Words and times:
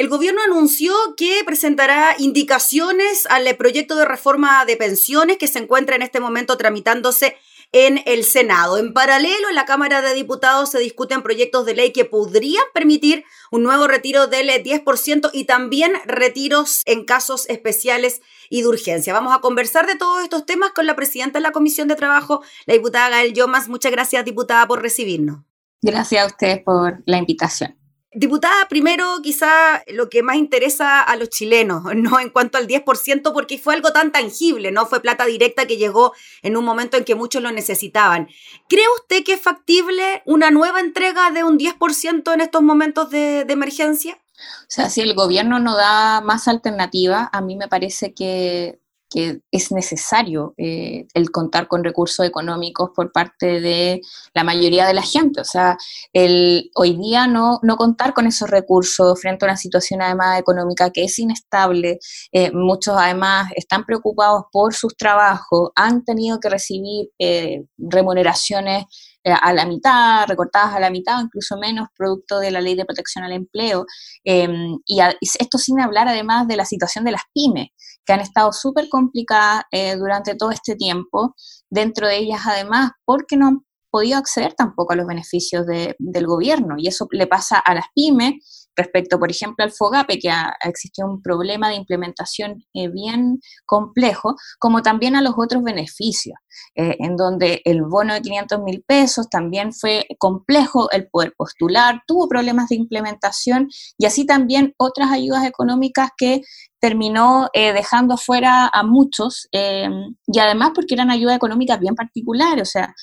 el 0.00 0.08
gobierno 0.08 0.40
anunció 0.40 0.94
que 1.14 1.42
presentará 1.44 2.14
indicaciones 2.18 3.26
al 3.26 3.54
proyecto 3.56 3.96
de 3.96 4.06
reforma 4.06 4.64
de 4.64 4.78
pensiones 4.78 5.36
que 5.36 5.46
se 5.46 5.58
encuentra 5.58 5.94
en 5.94 6.00
este 6.00 6.20
momento 6.20 6.56
tramitándose 6.56 7.36
en 7.72 8.00
el 8.06 8.24
Senado. 8.24 8.78
En 8.78 8.94
paralelo, 8.94 9.50
en 9.50 9.54
la 9.54 9.66
Cámara 9.66 10.00
de 10.00 10.14
Diputados 10.14 10.70
se 10.70 10.78
discuten 10.78 11.22
proyectos 11.22 11.66
de 11.66 11.74
ley 11.74 11.92
que 11.92 12.06
podrían 12.06 12.64
permitir 12.72 13.24
un 13.50 13.62
nuevo 13.62 13.86
retiro 13.88 14.26
del 14.26 14.48
10% 14.48 15.28
y 15.34 15.44
también 15.44 15.92
retiros 16.06 16.80
en 16.86 17.04
casos 17.04 17.46
especiales 17.50 18.22
y 18.48 18.62
de 18.62 18.68
urgencia. 18.68 19.12
Vamos 19.12 19.36
a 19.36 19.42
conversar 19.42 19.86
de 19.86 19.96
todos 19.96 20.22
estos 20.22 20.46
temas 20.46 20.70
con 20.70 20.86
la 20.86 20.96
presidenta 20.96 21.40
de 21.40 21.42
la 21.42 21.52
Comisión 21.52 21.88
de 21.88 21.96
Trabajo, 21.96 22.42
la 22.64 22.72
diputada 22.72 23.10
Gael 23.10 23.34
Yomas. 23.34 23.68
Muchas 23.68 23.92
gracias, 23.92 24.24
diputada, 24.24 24.66
por 24.66 24.80
recibirnos. 24.80 25.40
Gracias 25.82 26.24
a 26.24 26.26
ustedes 26.26 26.62
por 26.64 27.02
la 27.04 27.18
invitación. 27.18 27.79
Diputada, 28.12 28.66
primero 28.68 29.20
quizá 29.22 29.84
lo 29.86 30.10
que 30.10 30.24
más 30.24 30.34
interesa 30.34 31.00
a 31.00 31.14
los 31.14 31.28
chilenos, 31.28 31.84
no 31.94 32.18
en 32.18 32.30
cuanto 32.30 32.58
al 32.58 32.66
10%, 32.66 33.32
porque 33.32 33.56
fue 33.56 33.74
algo 33.74 33.92
tan 33.92 34.10
tangible, 34.10 34.72
¿no? 34.72 34.86
Fue 34.86 35.00
plata 35.00 35.26
directa 35.26 35.66
que 35.66 35.76
llegó 35.76 36.12
en 36.42 36.56
un 36.56 36.64
momento 36.64 36.96
en 36.96 37.04
que 37.04 37.14
muchos 37.14 37.40
lo 37.40 37.52
necesitaban. 37.52 38.28
¿Cree 38.68 38.84
usted 39.00 39.22
que 39.22 39.34
es 39.34 39.40
factible 39.40 40.22
una 40.26 40.50
nueva 40.50 40.80
entrega 40.80 41.30
de 41.30 41.44
un 41.44 41.56
10% 41.56 42.34
en 42.34 42.40
estos 42.40 42.62
momentos 42.62 43.10
de, 43.10 43.46
emergencia? 43.48 44.18
O 44.62 44.66
sea, 44.68 44.88
si 44.88 45.02
el 45.02 45.14
gobierno 45.14 45.60
no 45.60 45.76
da 45.76 46.20
más 46.20 46.48
alternativa, 46.48 47.30
a 47.32 47.40
mí 47.40 47.54
me 47.56 47.68
parece 47.68 48.12
que 48.14 48.79
que 49.10 49.40
es 49.50 49.72
necesario 49.72 50.54
eh, 50.56 51.06
el 51.14 51.30
contar 51.30 51.66
con 51.66 51.82
recursos 51.82 52.24
económicos 52.24 52.90
por 52.94 53.12
parte 53.12 53.60
de 53.60 54.00
la 54.34 54.44
mayoría 54.44 54.86
de 54.86 54.94
la 54.94 55.02
gente. 55.02 55.40
O 55.40 55.44
sea, 55.44 55.76
el, 56.12 56.70
hoy 56.76 56.96
día 56.96 57.26
no, 57.26 57.58
no 57.62 57.76
contar 57.76 58.14
con 58.14 58.26
esos 58.26 58.48
recursos 58.48 59.20
frente 59.20 59.44
a 59.44 59.48
una 59.48 59.56
situación 59.56 60.00
además 60.00 60.38
económica 60.38 60.90
que 60.90 61.04
es 61.04 61.18
inestable, 61.18 61.98
eh, 62.32 62.52
muchos 62.52 62.94
además 62.96 63.50
están 63.56 63.84
preocupados 63.84 64.44
por 64.52 64.74
sus 64.74 64.96
trabajos, 64.96 65.70
han 65.74 66.04
tenido 66.04 66.38
que 66.38 66.48
recibir 66.48 67.08
eh, 67.18 67.64
remuneraciones 67.76 68.84
eh, 69.22 69.32
a 69.38 69.52
la 69.52 69.66
mitad, 69.66 70.26
recortadas 70.26 70.74
a 70.74 70.80
la 70.80 70.88
mitad 70.88 71.20
incluso 71.22 71.58
menos, 71.58 71.88
producto 71.94 72.38
de 72.38 72.50
la 72.50 72.60
ley 72.62 72.74
de 72.74 72.86
protección 72.86 73.22
al 73.22 73.32
empleo. 73.32 73.84
Em, 74.24 74.78
y, 74.86 75.00
esto 75.38 75.58
sin 75.58 75.78
hablar 75.80 76.08
además 76.08 76.48
de 76.48 76.56
la 76.56 76.64
situación 76.64 77.04
de 77.04 77.12
las 77.12 77.22
pymes, 77.34 77.68
que 78.04 78.12
han 78.12 78.20
estado 78.20 78.52
súper 78.52 78.88
complicadas 78.88 79.64
eh, 79.70 79.96
durante 79.96 80.34
todo 80.34 80.50
este 80.50 80.76
tiempo, 80.76 81.34
dentro 81.68 82.08
de 82.08 82.18
ellas 82.18 82.40
además 82.46 82.92
porque 83.04 83.36
no 83.36 83.48
han 83.48 83.58
podido 83.90 84.18
acceder 84.18 84.54
tampoco 84.54 84.92
a 84.92 84.96
los 84.96 85.06
beneficios 85.06 85.66
del 85.66 86.26
gobierno. 86.26 86.76
Y 86.78 86.88
eso 86.88 87.06
le 87.10 87.26
pasa 87.26 87.58
a 87.58 87.74
las 87.74 87.86
pymes 87.94 88.59
respecto, 88.80 89.18
por 89.18 89.30
ejemplo, 89.30 89.64
al 89.64 89.72
FOGAPE, 89.72 90.18
que 90.18 90.30
ha, 90.30 90.54
existido 90.64 91.08
un 91.08 91.22
problema 91.22 91.68
de 91.68 91.76
implementación 91.76 92.64
eh, 92.74 92.88
bien 92.88 93.40
complejo, 93.66 94.36
como 94.58 94.82
también 94.82 95.16
a 95.16 95.22
los 95.22 95.34
otros 95.36 95.62
beneficios, 95.62 96.36
eh, 96.74 96.96
en 96.98 97.16
donde 97.16 97.62
el 97.64 97.82
bono 97.82 98.14
de 98.14 98.22
500 98.22 98.60
mil 98.62 98.82
pesos 98.86 99.28
también 99.28 99.72
fue 99.72 100.06
complejo 100.18 100.90
el 100.90 101.08
poder 101.08 101.34
postular, 101.36 102.02
tuvo 102.06 102.28
problemas 102.28 102.68
de 102.68 102.76
implementación 102.76 103.68
y 103.98 104.06
así 104.06 104.26
también 104.26 104.74
otras 104.78 105.10
ayudas 105.10 105.44
económicas 105.46 106.10
que 106.16 106.42
terminó 106.80 107.48
eh, 107.52 107.72
dejando 107.72 108.16
fuera 108.16 108.70
a 108.72 108.82
muchos 108.82 109.48
y 109.52 110.38
además 110.38 110.70
porque 110.74 110.94
eran 110.94 111.10
ayudas 111.10 111.36
económicas 111.36 111.78
bien 111.78 111.94
particulares, 111.94 112.68
o 112.68 112.70
sea, 112.70 112.94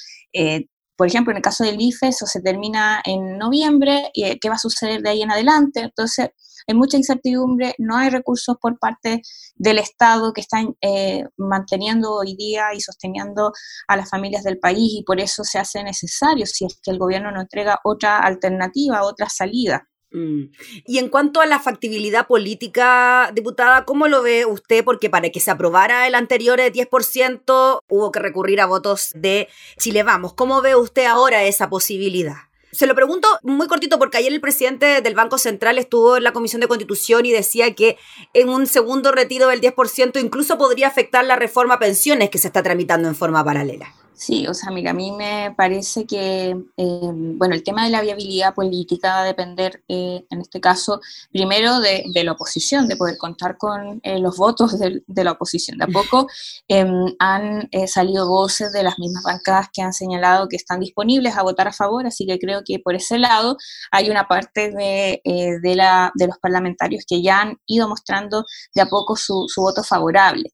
por 0.98 1.08
ejemplo, 1.08 1.31
en 1.31 1.38
el 1.38 1.44
caso 1.44 1.64
del 1.64 1.80
IFE, 1.80 2.08
eso 2.08 2.26
se 2.26 2.42
termina 2.42 3.02
en 3.06 3.38
noviembre, 3.38 4.09
y 4.14 4.23
eh, 4.23 4.40
¿qué 4.42 4.50
va 4.50 4.56
a 4.56 4.59
suceder 4.59 5.02
de 5.02 5.09
ahí 5.12 5.22
en 5.22 5.31
adelante? 5.31 5.81
Entonces, 5.81 6.30
hay 6.67 6.76
mucha 6.76 6.98
incertidumbre, 6.98 7.76
no 7.78 7.95
hay 7.95 8.09
recursos 8.09 8.58
por 8.59 8.78
parte 8.78 9.22
del 9.56 9.80
Estado 9.80 10.34
que 10.34 10.42
están 10.42 10.75
eh, 10.81 11.23
manteniendo 11.38 12.14
hoy 12.14 12.36
día 12.36 12.73
y 12.73 12.81
sosteniendo 12.81 13.53
a 13.88 13.95
las 13.95 14.09
familias 14.09 14.44
del 14.44 14.59
país 14.59 14.91
y 14.94 15.03
por 15.03 15.22
eso 15.22 15.44
se 15.46 15.59
hace 15.59 15.84
necesario, 15.84 16.46
si 16.46 16.66
es 16.66 16.80
que 16.84 16.91
el 16.91 17.00
gobierno 17.00 17.31
no 17.31 17.41
entrega 17.41 17.80
otra 17.84 18.19
alternativa, 18.19 19.03
otra 19.03 19.30
salida. 19.30 19.88
Mm. 20.12 20.44
Y 20.85 21.00
en 21.00 21.09
cuanto 21.09 21.41
a 21.41 21.45
la 21.45 21.59
factibilidad 21.59 22.28
política, 22.28 23.31
diputada, 23.34 23.85
¿cómo 23.85 24.07
lo 24.07 24.22
ve 24.23 24.45
usted? 24.45 24.84
Porque 24.84 25.09
para 25.09 25.29
que 25.29 25.40
se 25.40 25.51
aprobara 25.51 26.07
el 26.07 26.16
anterior 26.16 26.59
10% 26.59 27.79
hubo 27.88 28.12
que 28.12 28.19
recurrir 28.19 28.62
a 28.62 28.66
votos 28.66 29.12
de 29.16 29.47
Chile 29.78 30.03
Vamos. 30.03 30.34
¿Cómo 30.34 30.62
ve 30.62 30.75
usted 30.75 31.06
ahora 31.06 31.44
esa 31.44 31.69
posibilidad? 31.69 32.35
Se 32.72 32.85
lo 32.85 32.95
pregunto 32.95 33.28
muy 33.44 33.68
cortito 33.68 33.97
porque 33.97 34.18
ayer 34.18 34.31
el 34.31 34.41
presidente 34.41 35.01
del 35.01 35.16
Banco 35.16 35.38
Central 35.38 35.78
estuvo 35.78 36.18
en 36.18 36.24
la 36.24 36.34
Comisión 36.34 36.59
de 36.59 36.68
Constitución 36.68 37.25
y 37.25 37.31
decía 37.31 37.74
que 37.74 37.97
en 38.34 38.50
un 38.50 38.68
segundo 38.68 39.12
retiro 39.12 39.47
del 39.47 39.62
10% 39.62 40.22
incluso 40.22 40.57
podría 40.57 40.88
afectar 40.88 41.25
la 41.25 41.38
reforma 41.38 41.75
a 41.75 41.79
pensiones 41.79 42.29
que 42.29 42.38
se 42.38 42.47
está 42.47 42.63
tramitando 42.63 43.07
en 43.07 43.16
forma 43.16 43.44
paralela. 43.44 43.94
Sí, 44.17 44.47
o 44.47 44.53
sea, 44.55 44.72
mira, 44.72 44.91
a 44.91 44.94
mí 44.95 45.11
me 45.11 45.53
parece 45.55 46.07
que, 46.07 46.50
eh, 46.75 47.00
bueno, 47.13 47.53
el 47.53 47.61
tema 47.63 47.85
de 47.85 47.91
la 47.91 48.01
viabilidad 48.01 48.55
política 48.55 49.09
va 49.09 49.22
a 49.22 49.25
depender, 49.25 49.83
eh, 49.88 50.25
en 50.31 50.41
este 50.41 50.59
caso, 50.59 51.01
primero 51.31 51.79
de, 51.79 52.03
la 52.23 52.31
oposición, 52.31 52.88
de 52.88 52.95
poder 52.97 53.16
contar 53.19 53.57
con 53.59 54.00
eh, 54.01 54.17
los 54.17 54.35
votos 54.35 54.79
de, 54.79 55.23
la 55.23 55.33
oposición. 55.33 55.77
De 55.77 55.83
a 55.83 55.88
poco 55.88 56.27
em, 56.67 57.13
han 57.19 57.69
salido 57.85 58.27
voces 58.27 58.73
de 58.73 58.81
las 58.81 58.97
mismas 58.97 59.23
bancadas 59.23 59.67
que 59.72 59.83
han 59.83 59.94
señalado 59.94 60.47
que 60.47 60.56
están 60.56 60.79
disponibles 60.79 61.38
a 61.38 61.44
votar 61.44 61.67
a 61.67 61.73
favor, 61.73 62.07
así 62.07 62.25
que 62.25 62.39
creo 62.39 62.63
que 62.66 62.79
por 62.79 62.95
ese 62.95 63.19
lado 63.19 63.56
hay 63.91 64.09
una 64.09 64.27
parte 64.27 64.72
de, 64.72 65.75
la, 65.75 66.11
de 66.16 66.27
los 66.27 66.39
parlamentarios 66.39 67.06
que 67.07 67.22
ya 67.22 67.41
han 67.41 67.57
ido 67.67 67.88
mostrando 67.88 68.45
de 68.73 68.81
a 68.81 68.88
poco 68.88 69.16
su, 69.16 69.45
su 69.47 69.61
voto 69.61 69.83
favorable. 69.83 70.51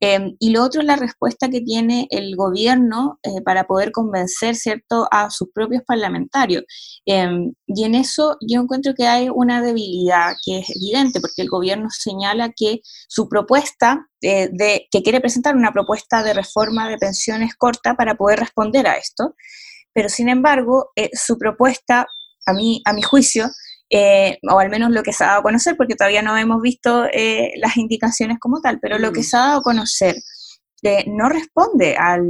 Em, 0.00 0.36
y 0.38 0.50
lo 0.50 0.62
otro 0.62 0.82
es 0.82 0.86
la 0.86 0.96
respuesta 0.96 1.48
que 1.48 1.62
tiene 1.62 2.06
el 2.10 2.36
gobierno 2.36 3.18
eh, 3.22 3.40
para 3.42 3.64
poder 3.66 3.92
convencer, 3.92 4.54
¿cierto?, 4.54 5.08
a 5.10 5.30
sus 5.30 5.48
propios 5.54 5.82
parlamentarios. 5.86 6.64
Em, 7.06 7.54
y 7.66 7.84
en 7.84 7.94
eso 7.94 8.36
yo 8.46 8.60
encuentro 8.60 8.94
que 8.94 9.06
hay 9.06 9.28
una 9.34 9.62
debilidad 9.62 10.34
que 10.44 10.58
es 10.58 10.70
evidente, 10.76 11.20
porque 11.20 11.42
el 11.42 11.48
gobierno 11.48 11.88
señala 11.90 12.52
que 12.54 12.80
su 13.08 13.28
propuesta, 13.28 14.06
eh, 14.20 14.50
de, 14.52 14.86
que 14.90 15.02
quiere 15.02 15.20
presentar 15.20 15.56
una 15.56 15.72
propuesta 15.72 16.22
de 16.22 16.34
reforma 16.34 16.88
de 16.90 16.98
pensiones 16.98 17.54
corta 17.56 17.94
para 17.94 18.16
poder 18.16 18.40
responder 18.40 18.86
a 18.86 18.96
esto, 18.96 19.34
pero 19.94 20.10
sin 20.10 20.28
embargo, 20.28 20.90
eh, 20.94 21.08
su 21.14 21.38
propuesta, 21.38 22.06
a 22.44 22.52
mí, 22.52 22.82
a 22.84 22.92
mi 22.92 23.00
juicio, 23.00 23.48
eh, 23.90 24.38
o 24.42 24.58
al 24.58 24.68
menos 24.68 24.90
lo 24.90 25.02
que 25.02 25.12
se 25.12 25.24
ha 25.24 25.28
dado 25.28 25.40
a 25.40 25.42
conocer, 25.44 25.76
porque 25.76 25.94
todavía 25.94 26.22
no 26.22 26.36
hemos 26.36 26.60
visto 26.60 27.06
eh, 27.12 27.52
las 27.56 27.76
indicaciones 27.76 28.38
como 28.40 28.60
tal, 28.60 28.78
pero 28.80 28.98
lo 28.98 29.12
que 29.12 29.20
mm. 29.20 29.24
se 29.24 29.36
ha 29.36 29.40
dado 29.40 29.58
a 29.58 29.62
conocer 29.62 30.16
no 31.06 31.28
responde 31.28 31.96
al, 31.96 32.24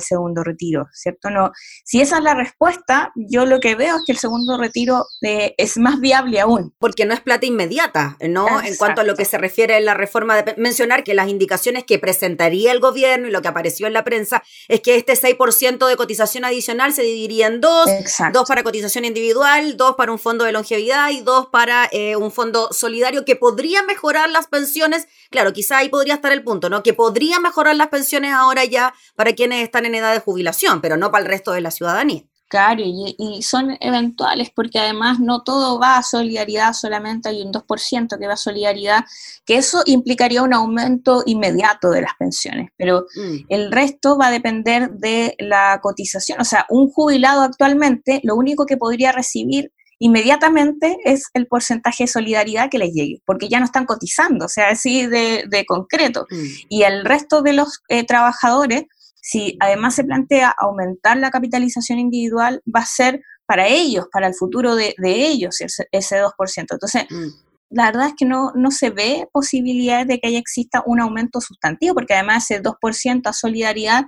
segundo 0.00 0.42
retiro, 0.42 0.88
¿cierto? 0.92 1.30
No, 1.30 1.52
si 1.84 2.00
esa 2.00 2.18
es 2.18 2.24
la 2.24 2.34
respuesta, 2.34 3.12
yo 3.14 3.46
lo 3.46 3.60
que 3.60 3.74
veo 3.74 3.96
es 3.96 4.02
que 4.06 4.12
el 4.12 4.18
segundo 4.18 4.58
retiro 4.58 5.04
eh, 5.22 5.54
es 5.56 5.78
más 5.78 6.00
viable 6.00 6.40
aún. 6.40 6.74
Porque 6.78 7.04
no 7.04 7.14
es 7.14 7.20
plata 7.20 7.46
inmediata, 7.46 8.16
¿no? 8.28 8.60
En 8.62 8.76
cuanto 8.76 9.02
a 9.02 9.04
lo 9.04 9.14
que 9.14 9.24
se 9.24 9.38
refiere 9.38 9.76
a 9.76 9.80
la 9.80 9.94
reforma 9.94 10.42
de 10.42 10.54
mencionar 10.56 11.04
que 11.04 11.14
las 11.14 11.28
indicaciones 11.28 11.84
que 11.84 11.98
presentaría 11.98 12.72
el 12.72 12.80
gobierno 12.80 13.28
y 13.28 13.30
lo 13.30 13.42
que 13.42 13.48
apareció 13.48 13.86
en 13.86 13.92
la 13.92 14.04
prensa 14.04 14.42
es 14.68 14.80
que 14.80 14.96
este 14.96 15.14
6% 15.14 15.86
de 15.86 15.96
cotización 15.96 16.44
adicional 16.44 16.92
se 16.92 17.02
dividiría 17.02 17.46
en 17.46 17.60
dos, 17.60 17.88
dos 18.32 18.48
para 18.48 18.62
cotización 18.62 19.04
individual, 19.04 19.76
dos 19.76 19.94
para 19.96 20.12
un 20.12 20.18
fondo 20.18 20.44
de 20.44 20.52
longevidad 20.52 21.10
y 21.10 21.20
dos 21.20 21.48
para 21.48 21.88
eh, 21.92 22.16
un 22.16 22.32
fondo 22.32 22.68
solidario 22.72 23.24
que 23.24 23.36
podría 23.36 23.82
mejorar 23.82 24.30
las 24.30 24.46
pensiones. 24.46 25.06
Claro, 25.30 25.52
quizá 25.52 25.78
ahí 25.78 25.88
podría 25.88 26.14
estar 26.14 26.32
el 26.32 26.42
punto, 26.42 26.68
¿no? 26.68 26.82
Que 26.82 26.94
podría 26.94 27.40
mejorar 27.40 27.76
las 27.76 27.81
pensiones 27.88 28.32
ahora 28.32 28.64
ya 28.64 28.94
para 29.16 29.32
quienes 29.32 29.62
están 29.62 29.86
en 29.86 29.94
edad 29.94 30.12
de 30.12 30.20
jubilación, 30.20 30.80
pero 30.80 30.96
no 30.96 31.10
para 31.10 31.24
el 31.24 31.30
resto 31.30 31.52
de 31.52 31.60
la 31.60 31.70
ciudadanía. 31.70 32.24
Claro, 32.52 32.82
y, 32.84 33.40
son 33.40 33.78
eventuales 33.80 34.50
porque 34.54 34.78
además 34.78 35.18
no 35.20 35.42
todo 35.42 35.80
va 35.80 35.96
a 35.96 36.02
solidaridad, 36.02 36.74
solamente 36.74 37.30
hay 37.30 37.40
un 37.40 37.50
2% 37.50 38.18
que 38.18 38.26
va 38.26 38.34
a 38.34 38.36
solidaridad, 38.36 39.06
que 39.46 39.56
eso 39.56 39.82
implicaría 39.86 40.42
un 40.42 40.52
aumento 40.52 41.22
inmediato 41.24 41.88
de 41.88 42.02
las 42.02 42.12
pensiones, 42.18 42.68
pero 42.76 43.06
mm. 43.16 43.46
el 43.48 43.72
resto 43.72 44.18
va 44.18 44.26
a 44.26 44.30
depender 44.30 44.90
de 44.90 45.34
la 45.38 45.80
cotización. 45.82 46.42
O 46.42 46.44
sea, 46.44 46.66
un 46.68 46.90
jubilado 46.90 47.40
actualmente 47.40 48.20
lo 48.22 48.36
único 48.36 48.66
que 48.66 48.76
podría 48.76 49.12
recibir 49.12 49.72
inmediatamente 50.02 50.96
es 51.04 51.26
el 51.32 51.46
porcentaje 51.46 52.02
de 52.04 52.08
solidaridad 52.08 52.68
que 52.68 52.78
les 52.78 52.92
llegue, 52.92 53.22
porque 53.24 53.48
ya 53.48 53.60
no 53.60 53.64
están 53.64 53.86
cotizando, 53.86 54.46
o 54.46 54.48
sea, 54.48 54.70
así 54.70 55.06
de, 55.06 55.64
concreto. 55.68 56.26
Mm. 56.28 56.44
Y 56.68 56.82
el 56.82 57.04
resto 57.04 57.40
de 57.40 57.52
los 57.52 57.82
eh, 57.88 58.04
trabajadores, 58.04 58.82
si 59.14 59.56
además 59.60 59.94
se 59.94 60.02
plantea 60.02 60.52
aumentar 60.58 61.18
la 61.18 61.30
capitalización 61.30 62.00
individual, 62.00 62.60
va 62.66 62.80
a 62.80 62.86
ser 62.86 63.20
para 63.46 63.68
ellos, 63.68 64.06
para 64.12 64.26
el 64.26 64.34
futuro 64.34 64.74
de, 64.74 64.92
ellos, 65.00 65.60
ese, 65.60 65.86
2%. 65.92 66.32
Entonces, 66.56 67.04
mm. 67.08 67.28
La 67.72 67.86
verdad 67.86 68.08
es 68.08 68.14
que 68.16 68.24
no, 68.24 68.52
no 68.54 68.70
se 68.70 68.90
ve 68.90 69.28
posibilidades 69.32 70.06
de 70.06 70.18
que 70.18 70.28
haya 70.28 70.38
exista 70.38 70.82
un 70.86 71.00
aumento 71.00 71.40
sustantivo, 71.40 71.94
porque 71.94 72.14
además 72.14 72.50
ese 72.50 72.62
2% 72.62 73.22
a 73.24 73.32
solidaridad 73.32 74.04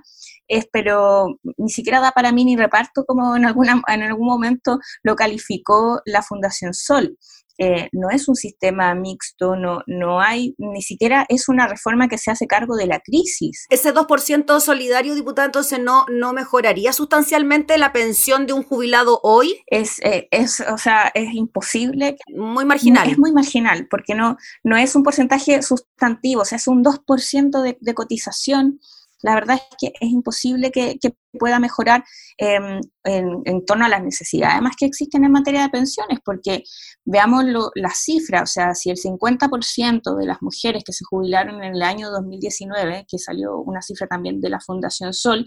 es, 0.47 0.67
pero 0.71 1.39
ni 1.57 1.69
siquiera 1.69 1.99
da 1.99 2.11
para 2.11 2.31
mí 2.31 2.45
ni 2.45 2.55
reparto 2.55 3.05
como 3.05 3.35
en, 3.35 3.45
alguna, 3.45 3.81
en 3.87 4.03
algún 4.03 4.27
momento 4.27 4.79
lo 5.03 5.15
calificó 5.15 6.01
la 6.05 6.21
Fundación 6.21 6.73
Sol. 6.73 7.17
Eh, 7.57 7.89
no 7.91 8.09
es 8.09 8.27
un 8.27 8.35
sistema 8.35 8.93
mixto, 8.95 9.55
no, 9.55 9.81
no 9.87 10.19
hay, 10.19 10.55
ni 10.57 10.81
siquiera 10.81 11.25
es 11.29 11.47
una 11.47 11.67
reforma 11.67 12.07
que 12.07 12.17
se 12.17 12.31
hace 12.31 12.47
cargo 12.47 12.75
de 12.75 12.87
la 12.87 12.99
crisis. 12.99 13.65
Ese 13.69 13.93
2% 13.93 14.59
solidario, 14.59 15.15
diputado, 15.15 15.45
entonces 15.45 15.79
no, 15.79 16.05
no 16.09 16.33
mejoraría 16.33 16.91
sustancialmente 16.93 17.77
la 17.77 17.93
pensión 17.93 18.45
de 18.45 18.53
un 18.53 18.63
jubilado 18.63 19.19
hoy? 19.23 19.63
Es, 19.67 19.99
eh, 20.03 20.27
es 20.31 20.61
o 20.61 20.77
sea, 20.77 21.11
es 21.13 21.33
imposible. 21.33 22.17
Muy 22.35 22.65
marginal. 22.65 23.09
Es 23.09 23.17
muy 23.17 23.31
marginal, 23.31 23.87
porque 23.89 24.15
no, 24.15 24.37
no 24.63 24.77
es 24.77 24.95
un 24.95 25.03
porcentaje 25.03 25.61
sustantivo, 25.61 26.41
o 26.41 26.45
sea, 26.45 26.57
es 26.57 26.67
un 26.67 26.83
2% 26.83 27.61
de, 27.61 27.77
de 27.79 27.93
cotización 27.93 28.79
la 29.21 29.35
verdad 29.35 29.57
es 29.57 29.77
que 29.79 29.93
es 29.99 30.09
imposible 30.11 30.71
que, 30.71 30.97
pueda 31.37 31.59
mejorar 31.59 32.01
em, 32.37 32.79
en, 33.03 33.65
torno 33.65 33.83
a 33.83 33.89
las 33.89 34.01
necesidades 34.01 34.53
además 34.53 34.75
que 34.79 34.85
existen 34.85 35.25
en 35.25 35.33
materia 35.33 35.63
de 35.63 35.69
pensiones, 35.69 36.19
porque 36.23 36.63
veamos 37.03 37.43
las 37.75 37.97
cifras, 37.97 38.43
o 38.43 38.53
sea, 38.53 38.73
si 38.73 38.89
el 38.89 38.95
50% 38.95 40.15
de 40.15 40.25
las 40.25 40.41
mujeres 40.41 40.85
que 40.85 40.93
se 40.93 41.03
jubilaron 41.03 41.61
en 41.61 41.75
el 41.75 41.81
año 41.81 42.09
2019, 42.09 43.05
que 43.05 43.19
salió 43.19 43.57
una 43.57 43.81
cifra 43.81 44.07
también 44.07 44.39
de 44.39 44.49
la 44.49 44.61
Fundación 44.61 45.13
Sol, 45.13 45.45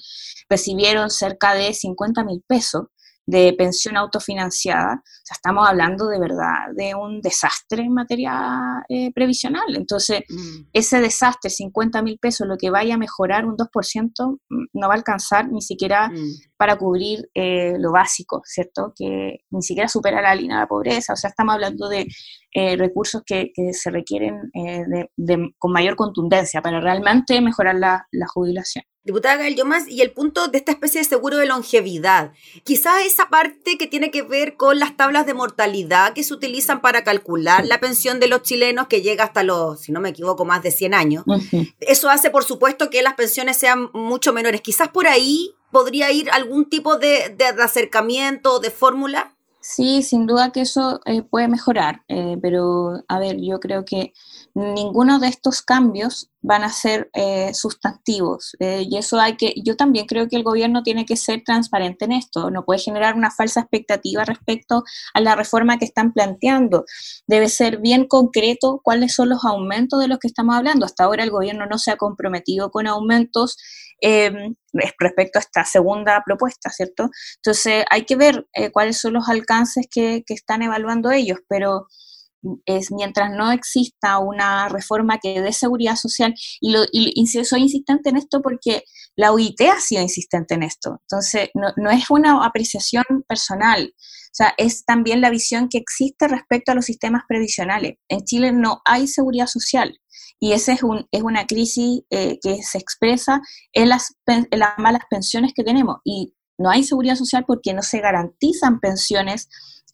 recibieron 0.50 1.09
cerca 1.09 1.55
de 1.55 1.73
50 1.73 2.23
mil 2.23 2.44
pesos, 2.47 2.88
de 3.29 3.53
pensión 3.53 3.99
autofinanciada, 3.99 4.95
o 4.95 5.21
sea, 5.23 5.35
estamos 5.35 5.69
hablando 5.69 6.09
de 6.09 6.19
verdad 6.19 6.73
de 6.75 6.95
un 6.95 7.21
desastre 7.21 7.83
en 7.83 7.93
materia 7.93 8.83
eh, 8.89 9.13
previsional. 9.13 9.77
Entonces, 9.77 10.23
mm. 10.31 10.69
ese 10.73 11.03
desastre, 11.03 11.51
50 11.51 12.01
mil 12.01 12.19
pesos, 12.19 12.49
lo 12.49 12.57
que 12.57 12.71
vaya 12.71 12.95
a 12.95 12.99
mejorar 12.99 13.45
un 13.45 13.55
2%, 13.55 14.39
mm, 14.49 14.65
no 14.73 14.89
va 14.89 14.95
a 14.95 14.97
alcanzar 14.97 15.47
ni 15.53 15.61
siquiera 15.61 16.09
mm. 16.09 16.48
Para 16.58 16.76
cubrir 16.76 17.31
eh, 17.34 17.76
lo 17.78 17.93
básico, 17.93 18.43
¿cierto? 18.44 18.93
Que 18.94 19.44
ni 19.50 19.62
siquiera 19.62 19.88
supera 19.88 20.20
la 20.20 20.34
línea 20.34 20.56
de 20.56 20.62
la 20.62 20.69
pobreza. 20.69 21.14
O 21.14 21.16
sea, 21.16 21.31
estamos 21.31 21.55
hablando 21.55 21.88
de 21.88 22.06
eh, 22.52 22.76
recursos 22.76 23.22
que, 23.25 23.52
se 23.72 23.90
requieren 23.90 24.50
con 25.58 25.72
mayor 25.72 25.96
contundencia 25.96 26.60
para 26.60 26.81
realmente 26.81 27.40
mejorar 27.40 27.76
la, 27.76 28.06
la 28.10 28.26
jubilación. 28.26 28.84
Diputada 29.08 29.37
Gael 29.37 29.56
Yomas, 29.56 29.88
y 29.88 30.02
el 30.02 30.12
punto 30.12 30.49
de 30.49 30.58
esta 30.58 30.70
especie 30.70 31.00
de 31.00 31.06
seguro 31.06 31.38
de 31.38 31.46
longevidad. 31.46 32.32
Quizás 32.62 33.06
esa 33.06 33.31
parte 33.31 33.78
que 33.78 33.87
tiene 33.87 34.10
que 34.10 34.20
ver 34.20 34.56
con 34.56 34.78
las 34.78 34.99
tablas 34.99 35.25
de 35.25 35.32
mortalidad 35.32 36.12
que 36.12 36.22
se 36.22 36.34
utilizan 36.34 36.82
para 36.82 37.05
calcular 37.05 37.64
la 37.64 37.81
pensión 37.81 38.20
de 38.20 38.28
los 38.28 38.43
chilenos, 38.43 38.87
que 38.87 39.00
llega 39.00 39.25
hasta 39.25 39.43
los, 39.43 39.81
si 39.81 39.93
no 39.93 40.00
me 40.00 40.10
equivoco, 40.10 40.44
más 40.44 40.62
de 40.62 40.72
100 40.72 40.93
años. 40.93 41.25
Eso 41.81 42.10
hace, 42.10 42.28
por 42.28 42.44
supuesto, 42.44 42.90
que 42.90 43.00
las 43.00 43.14
pensiones 43.14 43.56
sean 43.56 43.88
mucho 43.94 44.34
menores. 44.34 44.60
Quizás 44.60 44.88
por 44.88 45.06
ahí 45.06 45.55
podría 45.70 46.11
ir 46.12 46.31
algún 46.31 46.69
tipo 46.69 46.97
de, 46.97 47.35
de, 47.37 47.53
de 47.53 47.62
acercamiento, 47.62 48.61
de 48.61 48.70
fórmula. 48.70 49.35
Sí, 49.61 50.03
sin 50.03 50.26
duda 50.26 50.50
que 50.50 50.62
eso 50.62 51.00
eh, 51.05 51.23
puede 51.23 51.47
mejorar, 51.49 52.03
eh, 52.09 52.38
pero 52.41 53.03
a 53.09 53.19
ver, 53.19 53.37
yo 53.41 53.59
creo 53.61 53.85
que 53.85 54.15
ninguno 54.55 55.19
de 55.19 55.29
estos 55.29 55.62
cambios 55.62 56.31
van 56.41 56.62
a 56.62 56.70
ser 56.70 57.11
eh, 57.12 57.53
sustantivos 57.53 58.56
y 58.61 58.97
eso 58.97 59.20
hay 59.20 59.37
que, 59.37 59.55
yo 59.62 59.76
también 59.76 60.06
creo 60.06 60.29
que 60.29 60.37
el 60.37 60.43
gobierno 60.43 60.82
tiene 60.82 61.05
que 61.05 61.17
ser 61.17 61.43
transparente 61.44 62.06
en 62.06 62.12
esto, 62.12 62.50
no 62.50 62.65
puede 62.65 62.81
generar 62.81 63.15
una 63.15 63.31
falsa 63.31 63.61
expectativa 63.61 64.25
respecto 64.25 64.85
a 65.12 65.20
la 65.20 65.35
reforma 65.35 65.79
que 65.79 65.85
están 65.85 66.12
planteando, 66.12 66.85
debe 67.26 67.49
ser 67.49 67.79
bien 67.79 68.06
concreto 68.06 68.81
cuáles 68.82 69.15
son 69.15 69.29
los 69.29 69.44
aumentos 69.44 70.00
de 70.00 70.09
los 70.09 70.19
que 70.19 70.29
estamos 70.29 70.56
hablando, 70.56 70.87
hasta 70.87 71.05
ahora 71.05 71.25
el 71.25 71.31
gobierno 71.31 71.67
no 71.67 71.79
se 71.79 71.91
ha 71.91 71.97
comprometido 71.97 72.70
con 72.70 72.87
aumentos 72.87 73.59
Em, 74.00 74.55
respecto 74.73 75.41
a 75.41 75.43
esta 75.43 75.65
segunda 75.65 76.23
propuesta, 76.25 76.71
¿cierto? 76.71 77.11
Entonces 77.37 77.85
hay 77.91 78.05
que 78.05 78.15
ver 78.15 78.47
eh, 78.53 78.71
cuáles 78.71 78.99
son 78.99 79.15
los 79.15 79.29
alcances 79.29 79.87
que, 79.91 80.23
están 80.29 80.62
evaluando 80.62 81.11
ellos, 81.11 81.39
pero 81.49 81.87
es 82.65 82.93
mientras 82.93 83.33
no 83.33 83.50
exista 83.50 84.19
una 84.19 84.69
reforma 84.69 85.19
que 85.19 85.41
dé 85.41 85.53
seguridad 85.53 85.97
social, 85.97 86.33
y, 86.61 86.71
lo, 86.71 86.85
y, 86.93 87.27
soy 87.27 87.62
insistente 87.62 88.11
en 88.11 88.17
esto 88.17 88.41
porque 88.41 88.85
la 89.17 89.33
OIT 89.33 89.61
ha 89.62 89.81
sido 89.81 90.03
insistente 90.03 90.55
en 90.55 90.62
esto, 90.62 91.01
entonces 91.03 91.51
no, 91.55 91.73
no 91.77 91.91
es 91.91 92.09
una 92.11 92.44
apreciación 92.47 93.05
personal, 93.27 93.93
o 93.93 94.35
sea, 94.39 94.55
es 94.56 94.85
también 94.85 95.21
la 95.21 95.31
visión 95.31 95.69
que 95.69 95.79
existe 95.79 96.29
respecto 96.29 96.71
a 96.71 96.75
los 96.77 96.85
sistemas 96.85 97.25
previsionales. 97.27 97.97
En 98.09 98.21
Chile 98.25 98.53
no 98.53 98.83
hay 98.85 99.09
seguridad 99.09 99.47
social. 99.47 99.99
Y 100.40 100.52
esa 100.52 100.73
es, 100.73 100.82
un, 100.82 101.06
es 101.11 101.23
una 101.23 101.46
crisis 101.46 102.02
eh, 102.11 102.38
que 102.40 102.62
se 102.62 102.79
expresa 102.79 103.40
en 103.73 103.88
las, 103.88 104.14
las 104.26 104.79
malas 104.79 105.02
pensiones 105.11 105.52
que 105.55 105.64
tenemos. 105.64 105.96
Y 106.05 106.35
no 106.58 106.70
hay 106.70 106.85
seguridad 106.85 107.17
social 107.17 107.44
porque 107.46 107.73
no 107.73 107.82
se 107.82 108.00
garantizan 108.00 108.81
pensiones 108.81 109.49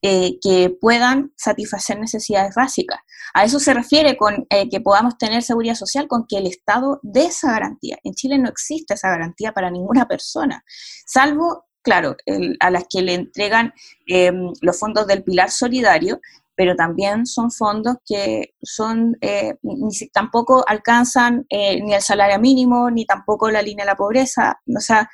eh, 0.07 0.39
que 0.43 0.69
puedan 0.69 1.33
satisfacer 1.35 1.99
necesidades 1.99 2.55
básicas. 2.55 3.01
A 3.33 3.45
eso 3.45 3.59
se 3.59 3.73
refiere 3.73 4.19
con 4.19 4.47
eh, 4.51 4.69
que 4.69 4.83
podamos 4.83 5.17
tener 5.17 5.43
seguridad 5.43 5.77
social, 5.77 6.09
con 6.09 6.27
que 6.29 6.37
el 6.37 6.47
Estado 6.47 7.01
dé 7.03 7.25
esa 7.27 7.53
garantía. 7.53 7.99
En 8.05 8.13
Chile 8.13 8.37
no 8.37 8.51
existe 8.51 8.93
esa 8.93 9.09
garantía 9.09 9.53
para 9.53 9.71
ninguna 9.71 10.07
persona, 10.07 10.63
salvo, 11.07 11.65
claro, 11.81 12.17
a 12.61 12.71
las 12.71 12.85
que 12.89 13.01
le 13.01 13.15
entregan 13.15 13.73
em, 14.07 14.53
los 14.61 14.79
fondos 14.79 15.07
del 15.07 15.23
pilar 15.23 15.51
solidario, 15.51 16.21
pero 16.57 16.77
también 16.77 17.27
son 17.27 17.51
fondos 17.51 17.97
que 18.07 18.55
son 18.63 19.17
eh, 19.21 19.55
ni, 19.63 20.09
tampoco 20.13 20.65
alcanzan 20.67 21.47
eh, 21.49 21.81
ni 21.83 21.95
el 21.95 22.03
salario 22.03 22.39
mínimo, 22.39 22.91
ni 22.91 23.07
tampoco 23.07 23.51
la 23.51 23.63
línea 23.63 23.85
de 23.85 23.91
la 23.91 23.97
pobreza. 23.97 24.61
O 24.77 24.81
sea, 24.81 25.09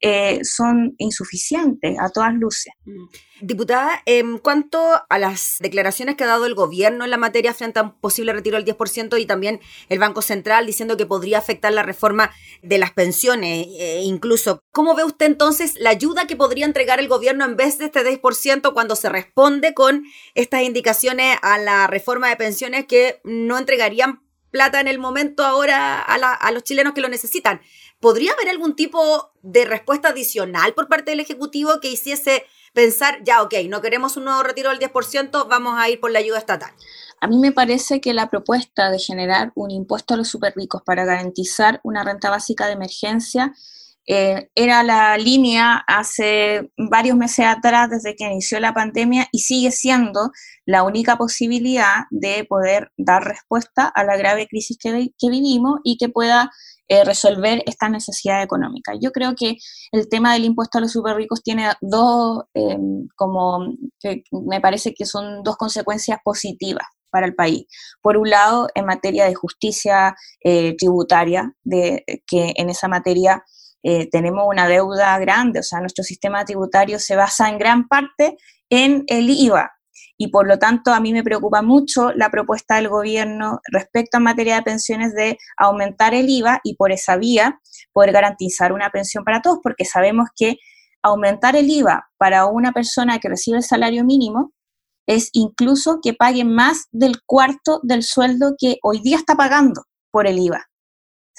eh, 0.00 0.40
son 0.44 0.94
insuficientes 0.98 1.96
a 1.98 2.08
todas 2.10 2.32
luces. 2.34 2.72
Mm. 2.84 3.06
Diputada, 3.40 4.02
en 4.06 4.38
cuanto 4.38 4.80
a 5.08 5.18
las 5.18 5.58
declaraciones 5.60 6.16
que 6.16 6.24
ha 6.24 6.28
dado 6.28 6.46
el 6.46 6.54
gobierno 6.54 7.04
en 7.04 7.10
la 7.10 7.16
materia 7.16 7.54
frente 7.54 7.78
a 7.78 7.84
un 7.84 8.00
posible 8.00 8.32
retiro 8.32 8.56
del 8.56 8.64
10% 8.64 9.20
y 9.20 9.26
también 9.26 9.60
el 9.88 9.98
Banco 9.98 10.22
Central 10.22 10.66
diciendo 10.66 10.96
que 10.96 11.06
podría 11.06 11.38
afectar 11.38 11.72
la 11.72 11.82
reforma 11.82 12.30
de 12.62 12.78
las 12.78 12.92
pensiones, 12.92 13.66
eh, 13.78 14.02
incluso, 14.04 14.60
¿cómo 14.72 14.94
ve 14.94 15.04
usted 15.04 15.26
entonces 15.26 15.74
la 15.78 15.90
ayuda 15.90 16.26
que 16.26 16.36
podría 16.36 16.66
entregar 16.66 16.98
el 17.00 17.08
gobierno 17.08 17.44
en 17.44 17.56
vez 17.56 17.78
de 17.78 17.86
este 17.86 18.04
10% 18.04 18.72
cuando 18.72 18.96
se 18.96 19.08
responde 19.08 19.74
con 19.74 20.04
estas 20.34 20.62
indicaciones 20.62 21.36
a 21.42 21.58
la 21.58 21.86
reforma 21.86 22.28
de 22.28 22.36
pensiones 22.36 22.86
que 22.86 23.20
no 23.24 23.58
entregarían 23.58 24.20
plata 24.50 24.80
en 24.80 24.88
el 24.88 24.98
momento 24.98 25.44
ahora 25.44 25.98
a, 26.00 26.14
a 26.14 26.50
los 26.52 26.64
chilenos 26.64 26.94
que 26.94 27.00
lo 27.00 27.08
necesitan? 27.08 27.60
¿Podría 28.00 28.32
haber 28.32 28.48
algún 28.48 28.76
tipo 28.76 29.32
de 29.42 29.64
respuesta 29.64 30.08
adicional 30.10 30.74
por 30.74 30.88
parte 30.88 31.10
del 31.10 31.20
Ejecutivo 31.20 31.80
que 31.80 31.88
hiciese 31.88 32.44
pensar, 32.72 33.22
ya, 33.24 33.42
ok, 33.42 33.54
no 33.68 33.80
queremos 33.80 34.16
un 34.16 34.24
nuevo 34.24 34.42
retiro 34.42 34.70
del 34.70 34.78
10%, 34.78 35.48
vamos 35.48 35.74
a 35.76 35.88
ir 35.88 35.98
por 36.00 36.10
la 36.10 36.20
ayuda 36.20 36.38
estatal? 36.38 36.70
A 37.20 37.26
mí 37.26 37.38
me 37.38 37.50
parece 37.50 38.00
que 38.00 38.14
la 38.14 38.30
propuesta 38.30 38.90
de 38.90 38.98
generar 38.98 39.50
un 39.56 39.70
impuesto 39.70 40.14
a 40.14 40.16
los 40.16 40.28
superricos 40.28 40.82
para 40.82 41.04
garantizar 41.04 41.80
una 41.82 42.04
renta 42.04 42.30
básica 42.30 42.66
de 42.66 42.74
emergencia 42.74 43.54
eh, 44.10 44.48
era 44.54 44.82
la 44.82 45.18
línea 45.18 45.84
hace 45.86 46.70
varios 46.78 47.14
meses 47.14 47.44
atrás, 47.44 47.90
desde 47.90 48.16
que 48.16 48.24
inició 48.24 48.58
la 48.58 48.72
pandemia, 48.72 49.28
y 49.32 49.40
sigue 49.40 49.70
siendo 49.70 50.30
la 50.64 50.82
única 50.82 51.18
posibilidad 51.18 52.04
de 52.10 52.46
poder 52.48 52.90
dar 52.96 53.22
respuesta 53.22 53.86
a 53.86 54.04
la 54.04 54.16
grave 54.16 54.46
crisis 54.48 54.78
que, 54.80 55.10
vivimos 55.28 55.80
y 55.84 55.98
que 55.98 56.08
pueda 56.08 56.50
eh, 56.88 57.04
resolver 57.04 57.62
esta 57.66 57.90
necesidad 57.90 58.42
económica. 58.42 58.94
Yo 58.98 59.12
creo 59.12 59.34
que 59.36 59.56
el 59.92 60.08
tema 60.08 60.32
del 60.32 60.46
impuesto 60.46 60.78
a 60.78 60.80
los 60.80 60.92
super 60.92 61.14
ricos 61.14 61.42
tiene 61.42 61.70
dos, 61.82 62.44
em, 62.54 63.08
como 63.14 63.74
que 64.00 64.22
me 64.32 64.62
parece 64.62 64.94
que 64.94 65.04
son 65.04 65.42
dos 65.42 65.56
consecuencias 65.58 66.18
positivas 66.24 66.86
para 67.10 67.26
el 67.26 67.34
país. 67.34 67.66
Por 68.00 68.16
un 68.16 68.30
lado, 68.30 68.68
en 68.74 68.86
materia 68.86 69.26
de 69.26 69.34
justicia 69.34 70.16
eh, 70.42 70.76
tributaria, 70.78 71.52
de, 71.62 72.04
que 72.26 72.52
en 72.56 72.70
esa 72.70 72.88
materia 72.88 73.44
eh, 73.82 74.08
tenemos 74.10 74.44
una 74.48 74.68
deuda 74.68 75.18
grande, 75.18 75.60
o 75.60 75.62
sea, 75.62 75.80
nuestro 75.80 76.04
sistema 76.04 76.44
tributario 76.44 76.98
se 76.98 77.16
basa 77.16 77.48
en 77.48 77.58
gran 77.58 77.88
parte 77.88 78.36
en 78.68 79.04
el 79.06 79.30
IVA, 79.30 79.70
y 80.18 80.28
por 80.28 80.46
lo 80.46 80.58
tanto 80.58 80.92
a 80.92 81.00
mí 81.00 81.12
me 81.12 81.22
preocupa 81.22 81.62
mucho 81.62 82.12
la 82.12 82.28
propuesta 82.30 82.76
del 82.76 82.88
gobierno 82.88 83.60
respecto 83.70 84.16
a 84.16 84.20
materia 84.20 84.56
de 84.56 84.62
pensiones 84.62 85.14
de 85.14 85.38
aumentar 85.56 86.12
el 86.12 86.28
IVA 86.28 86.60
y 86.64 86.74
por 86.74 86.90
esa 86.90 87.16
vía 87.16 87.60
poder 87.92 88.12
garantizar 88.12 88.72
una 88.72 88.90
pensión 88.90 89.24
para 89.24 89.40
todos, 89.40 89.60
porque 89.62 89.84
sabemos 89.84 90.28
que 90.36 90.56
aumentar 91.02 91.54
el 91.54 91.70
IVA 91.70 92.10
para 92.18 92.46
una 92.46 92.72
persona 92.72 93.20
que 93.20 93.28
recibe 93.28 93.58
el 93.58 93.62
salario 93.62 94.04
mínimo 94.04 94.52
es 95.06 95.30
incluso 95.32 96.00
que 96.02 96.12
pague 96.12 96.44
más 96.44 96.86
del 96.90 97.22
cuarto 97.24 97.80
del 97.82 98.02
sueldo 98.02 98.54
que 98.58 98.78
hoy 98.82 99.00
día 99.00 99.16
está 99.16 99.36
pagando 99.36 99.84
por 100.10 100.26
el 100.26 100.38
IVA. 100.38 100.67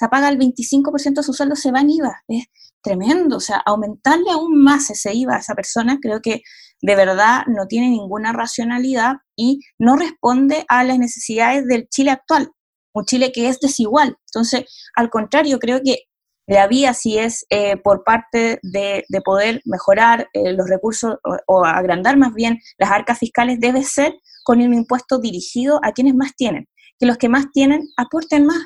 Se 0.00 0.08
paga 0.08 0.30
el 0.30 0.38
25% 0.38 1.16
de 1.16 1.22
su 1.22 1.34
sueldo, 1.34 1.54
se 1.56 1.72
va 1.72 1.82
en 1.82 1.90
IVA. 1.90 2.22
Es 2.26 2.46
tremendo. 2.80 3.36
O 3.36 3.40
sea, 3.40 3.62
aumentarle 3.66 4.30
aún 4.30 4.62
más 4.62 4.88
ese 4.88 5.14
IVA 5.14 5.36
a 5.36 5.40
esa 5.40 5.54
persona 5.54 5.98
creo 6.00 6.20
que 6.22 6.40
de 6.80 6.96
verdad 6.96 7.42
no 7.48 7.66
tiene 7.66 7.90
ninguna 7.90 8.32
racionalidad 8.32 9.16
y 9.36 9.60
no 9.78 9.96
responde 9.96 10.64
a 10.68 10.84
las 10.84 10.98
necesidades 10.98 11.66
del 11.66 11.86
Chile 11.90 12.12
actual, 12.12 12.48
un 12.94 13.04
Chile 13.04 13.30
que 13.30 13.50
es 13.50 13.60
desigual. 13.60 14.16
Entonces, 14.32 14.64
al 14.96 15.10
contrario, 15.10 15.58
creo 15.58 15.82
que 15.84 16.04
la 16.46 16.66
vía 16.66 16.94
si 16.94 17.18
es 17.18 17.44
eh, 17.50 17.76
por 17.76 18.02
parte 18.02 18.58
de, 18.62 19.04
poder 19.22 19.60
mejorar 19.66 20.30
eh, 20.32 20.54
los 20.54 20.66
recursos 20.66 21.16
o, 21.46 21.64
agrandar 21.66 22.16
más 22.16 22.32
bien 22.32 22.58
las 22.78 22.90
arcas 22.90 23.18
fiscales, 23.18 23.60
debe 23.60 23.84
ser 23.84 24.14
con 24.44 24.62
un 24.62 24.72
impuesto 24.72 25.18
dirigido 25.18 25.78
a 25.82 25.92
quienes 25.92 26.14
más 26.14 26.34
tienen, 26.36 26.70
que 26.98 27.04
los 27.04 27.18
que 27.18 27.28
más 27.28 27.52
tienen 27.52 27.82
aporten 27.98 28.46
más. 28.46 28.62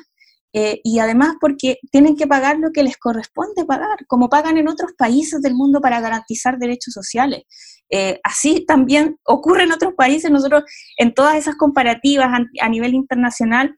Eh, 0.55 0.79
y 0.83 0.99
además 0.99 1.35
porque 1.41 1.79
tienen 1.91 2.15
que 2.15 2.27
pagar 2.27 2.57
lo 2.59 2.71
que 2.71 2.83
les 2.83 2.97
corresponde 2.97 3.65
pagar, 3.65 4.05
como 4.07 4.29
pagan 4.29 4.57
en 4.57 4.69
otros 4.69 4.93
países 4.97 5.41
del 5.41 5.53
mundo 5.53 5.81
para 5.81 5.99
garantizar 5.99 6.57
derechos 6.57 6.93
sociales. 6.93 7.43
así 8.23 8.65
también 8.65 9.17
ocurre 9.25 9.63
en 9.63 9.71
otros 9.71 9.93
países. 9.95 10.31
Nosotros 10.31 10.63
en 10.97 11.13
todas 11.13 11.35
esas 11.35 11.55
comparativas 11.55 12.29
a 12.61 12.69
nivel 12.69 12.93
internacional 12.93 13.75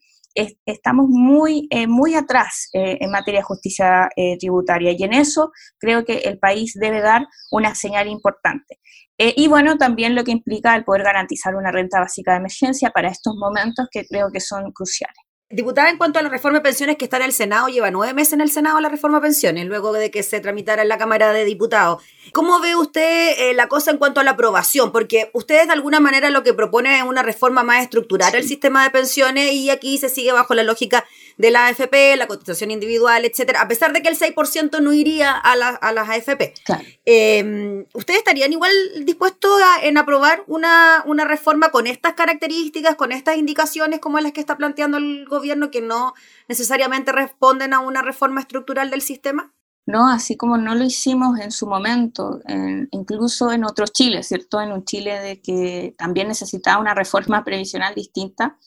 estamos 0.66 1.08
muy, 1.10 1.68
eh, 1.72 1.88
muy 1.88 2.16
atrás 2.16 2.70
eh, 2.74 2.98
en 3.02 3.12
materia 3.12 3.40
de 3.40 3.46
justicia 3.46 4.10
eh, 4.16 4.38
tributaria 4.38 4.92
y 4.92 5.04
en 5.04 5.14
eso 5.14 5.52
creo 5.80 6.06
que 6.06 6.20
el 6.20 6.38
país 6.38 6.74
debe 6.80 7.02
dar 7.02 7.28
una 7.52 7.76
señal 7.76 8.08
importante. 8.08 8.80
y 9.20 9.48
bueno, 9.48 9.78
también 9.78 10.14
lo 10.14 10.24
que 10.24 10.32
implica 10.32 10.76
el 10.76 10.84
poder 10.84 11.04
garantizar 11.04 11.56
una 11.56 11.72
renta 11.72 12.00
básica 12.00 12.34
de 12.34 12.38
emergencia 12.38 12.92
para 12.92 13.10
estos 13.10 13.34
momentos 13.36 13.88
que 13.92 14.06
creo 14.06 14.30
que 14.32 14.40
son 14.40 14.72
cruciales. 14.72 15.27
Diputada, 15.50 15.90
en 15.90 15.98
cuanto 15.98 16.20
a 16.20 16.22
la 16.22 16.28
reforma 16.28 16.58
de 16.58 16.64
pensiones 16.64 16.98
que 16.98 17.06
está 17.06 17.16
en 17.16 17.24
el 17.24 17.32
Senado, 17.32 17.70
lleva 17.70 17.90
nueve 17.90 18.14
meses 18.14 18.34
en 18.34 18.42
el 18.42 18.52
Senado 18.52 18.82
la 18.82 18.90
reforma 18.90 19.20
de 19.20 19.28
pensiones, 19.28 19.66
luego 19.66 19.94
de 19.94 20.12
que 20.12 20.22
se 20.22 20.42
tramitara 20.42 20.82
en 20.82 20.90
la 20.90 20.98
Cámara 20.98 21.32
de 21.32 21.46
Diputados. 21.46 22.04
¿Cómo 22.34 22.60
ve 22.60 22.76
usted 22.76 23.40
eh, 23.40 23.54
la 23.54 23.70
cosa 23.70 23.92
en 23.92 23.98
cuanto 23.98 24.20
a 24.20 24.26
la 24.26 24.32
aprobación? 24.32 24.92
Porque 24.92 25.30
ustedes 25.32 25.68
de 25.68 25.74
alguna 25.74 26.02
manera 26.02 26.30
lo 26.32 26.44
que 26.44 26.54
proponen 26.54 26.96
es 26.96 27.04
una 27.04 27.24
reforma 27.24 27.64
más 27.64 27.82
estructural 27.82 28.34
del 28.34 28.46
sistema 28.46 28.84
de 28.84 28.90
pensiones 28.90 29.54
y 29.54 29.70
aquí 29.70 29.98
se 29.98 30.10
sigue 30.10 30.34
bajo 30.34 30.54
la 30.54 30.64
lógica 30.64 31.06
de 31.38 31.52
la 31.52 31.68
AFP, 31.68 32.18
la 32.18 32.28
cotización 32.28 32.72
individual, 32.72 33.24
etcétera, 33.24 33.62
a 33.62 33.68
pesar 33.68 33.94
de 33.94 34.02
que 34.02 34.10
el 34.10 34.18
6% 34.18 34.82
no 34.82 34.92
iría 34.92 35.32
a, 35.32 35.54
a 35.54 35.92
las 35.94 36.10
AFP. 36.10 36.54
Em, 37.06 37.86
¿Ustedes 37.94 38.20
estarían 38.20 38.52
igual 38.52 38.72
dispuestos 39.06 39.62
a, 39.62 39.86
en 39.86 39.98
aprobar 39.98 40.44
una, 40.48 41.04
una 41.06 41.26
reforma 41.26 41.70
con 41.70 41.88
estas 41.88 42.16
características, 42.16 42.96
con 42.96 43.12
estas 43.12 43.38
indicaciones 43.38 44.00
como 44.00 44.20
las 44.20 44.32
que 44.32 44.42
está 44.42 44.58
planteando 44.58 44.98
el 44.98 45.26
gobierno, 45.26 45.37
que 45.72 45.82
no 45.82 46.14
necesariamente 46.48 47.12
responden 47.12 47.74
a 47.74 47.80
una 47.80 48.02
reforma 48.02 48.42
estructural 48.42 48.90
del 48.90 49.02
sistema? 49.02 49.54
¿no? 49.88 50.10
Así 50.10 50.36
como 50.36 50.58
no 50.58 50.76
lo 50.76 50.84
hicimos 50.84 51.40
en 51.40 51.50
su 51.50 51.66
momento, 51.66 52.42
incluso 52.92 53.52
en 53.54 53.64
otros 53.64 53.94
Chile, 53.94 54.22
¿cierto? 54.22 54.60
En 54.60 54.74
un 54.74 54.84
Chile 54.84 55.18
de 55.22 55.42
que 55.42 55.96
también 55.98 56.28
necesitaba 56.28 56.82
una 56.82 56.94
reforma 56.94 57.44
previsional 57.46 57.96
distinta. 57.96 58.58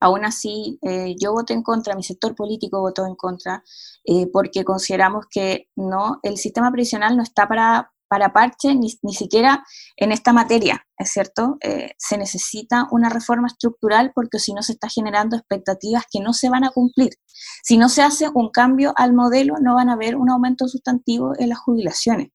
Aún 0.00 0.24
así, 0.24 0.78
eh, 0.80 1.14
yo 1.20 1.32
voté 1.32 1.52
en 1.52 1.62
contra, 1.62 1.94
mi 1.94 2.02
sector 2.02 2.34
político 2.34 2.80
votó 2.80 3.04
en 3.04 3.14
contra, 3.14 3.62
eh, 4.04 4.26
porque 4.32 4.64
consideramos 4.64 5.26
que 5.30 5.68
no, 5.76 6.18
el 6.22 6.38
sistema 6.38 6.72
previsional 6.72 7.14
no 7.14 7.22
está 7.22 7.46
para 7.46 7.92
para 8.10 8.32
parche 8.32 8.74
ni, 8.74 8.90
siquiera 9.14 9.64
en 9.96 10.10
esta 10.10 10.32
materia, 10.32 10.84
¿es 10.98 11.12
cierto? 11.12 11.58
Eh, 11.60 11.92
se 11.96 12.18
necesita 12.18 12.88
una 12.90 13.08
reforma 13.08 13.46
estructural 13.46 14.10
porque 14.12 14.40
si 14.40 14.52
no 14.52 14.62
se 14.62 14.72
está 14.72 14.88
generando 14.88 15.36
expectativas 15.36 16.04
que 16.10 16.18
no 16.18 16.32
se 16.32 16.50
van 16.50 16.64
a 16.64 16.70
cumplir. 16.70 17.12
Si 17.62 17.78
no 17.78 17.88
se 17.88 18.02
hace 18.02 18.28
un 18.34 18.50
cambio 18.50 18.92
al 18.96 19.14
modelo, 19.14 19.54
no 19.60 19.76
van 19.76 19.90
a 19.90 19.92
haber 19.92 20.16
un 20.16 20.28
aumento 20.28 20.66
sustantivo 20.66 21.34
en 21.38 21.50
las 21.50 21.60
jubilaciones. 21.60 22.30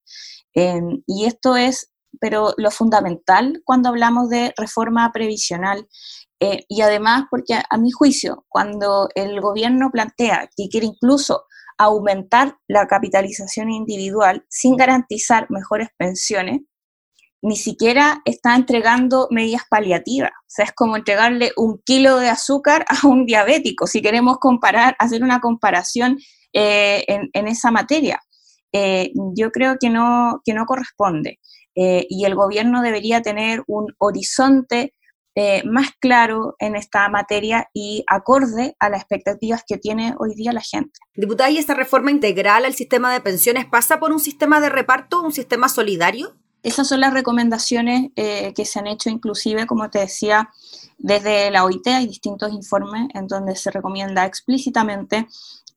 Em, 0.53 1.03
y 1.05 1.25
esto 1.25 1.57
es, 1.57 1.91
pero 2.21 2.53
lo 2.55 2.71
fundamental 2.71 3.61
cuando 3.65 3.89
hablamos 3.89 4.29
de 4.29 4.53
reforma 4.55 5.11
previsional 5.11 5.89
eh, 6.39 6.63
y 6.69 6.81
además 6.81 7.25
porque 7.29 7.55
a, 7.69 7.77
mi 7.77 7.91
juicio, 7.91 8.45
cuando 8.47 9.09
el 9.13 9.41
gobierno 9.41 9.89
plantea 9.91 10.49
que 10.55 10.69
quiere 10.69 10.85
incluso 10.85 11.43
aumentar 11.77 12.57
la 12.67 12.87
capitalización 12.87 13.69
individual 13.69 14.45
sin 14.49 14.75
garantizar 14.75 15.47
mejores 15.49 15.89
pensiones, 15.97 16.61
ni 17.41 17.57
siquiera 17.57 18.21
está 18.25 18.55
entregando 18.55 19.27
medidas 19.29 19.63
paliativas. 19.69 20.31
O 20.31 20.47
sea, 20.47 20.65
es 20.65 20.71
como 20.71 20.97
entregarle 20.97 21.51
un 21.57 21.79
kilo 21.85 22.17
de 22.17 22.29
azúcar 22.29 22.85
a 22.89 23.07
un 23.07 23.25
diabético, 23.25 23.87
si 23.87 24.01
queremos 24.01 24.37
comparar, 24.39 24.95
hacer 24.99 25.23
una 25.23 25.39
comparación 25.39 26.17
eh, 26.53 27.05
en, 27.07 27.47
esa 27.47 27.69
materia. 27.69 28.19
Eh, 28.71 29.11
yo 29.35 29.51
creo 29.51 29.75
que 29.79 29.89
no, 29.89 30.41
que 30.43 30.53
no 30.53 30.65
corresponde. 30.65 31.39
Eh, 31.75 32.07
y 32.09 32.25
el 32.25 32.35
gobierno 32.35 32.81
debería 32.81 33.21
tener 33.21 33.61
un 33.67 33.93
horizonte 33.99 34.93
eh, 35.35 35.63
más 35.65 35.89
claro 35.99 36.55
en 36.59 36.77
esta 36.77 37.09
materia 37.09 37.69
y 37.73 38.05
acorde 38.07 38.75
a 38.79 38.89
las 38.89 39.01
expectativas 39.01 39.63
que 39.67 39.77
tiene 39.77 40.15
hoy 40.17 40.33
día 40.33 40.53
la 40.53 40.61
gente. 40.61 40.97
Diputada, 41.13 41.49
¿y 41.49 41.57
esta 41.57 41.73
reforma 41.73 42.09
integral 42.09 42.63
al 42.63 42.73
sistema 42.73 43.11
de 43.11 43.19
pensiones 43.19 43.65
pasa 43.65 43.99
por 43.99 44.13
un 44.13 44.19
sistema 44.19 44.61
de 44.61 44.69
reparto, 44.69 45.21
un 45.21 45.33
sistema 45.33 45.67
solidario? 45.67 46.35
Esas 46.63 46.87
son 46.87 47.01
las 47.01 47.13
recomendaciones 47.13 48.11
eh, 48.15 48.53
que 48.55 48.65
se 48.65 48.79
han 48.79 48.87
hecho, 48.87 49.09
inclusive, 49.09 49.67
como 49.67 49.89
te 49.89 49.99
decía, 49.99 50.49
desde 50.97 51.51
la 51.51 51.63
OIT 51.63 51.87
hay 51.87 52.07
distintos 52.07 52.51
informes 52.53 53.09
en 53.13 53.27
donde 53.27 53.55
se 53.55 53.69
recomienda 53.69 54.25
explícitamente 54.25 55.27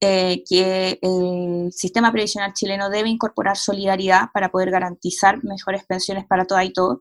eh, 0.01 0.45
que 0.49 0.99
el 1.03 1.73
sistema 1.73 2.13
previsional 2.13 2.53
chileno 2.53 2.89
debe 2.89 3.09
incorporar 3.09 3.57
solidaridad 3.57 4.29
para 4.33 4.51
poder 4.51 4.71
garantizar 4.71 5.43
mejores 5.43 5.85
pensiones 5.87 6.25
para 6.27 6.45
todas 6.45 6.65
y 6.67 6.73
todos. 6.73 6.99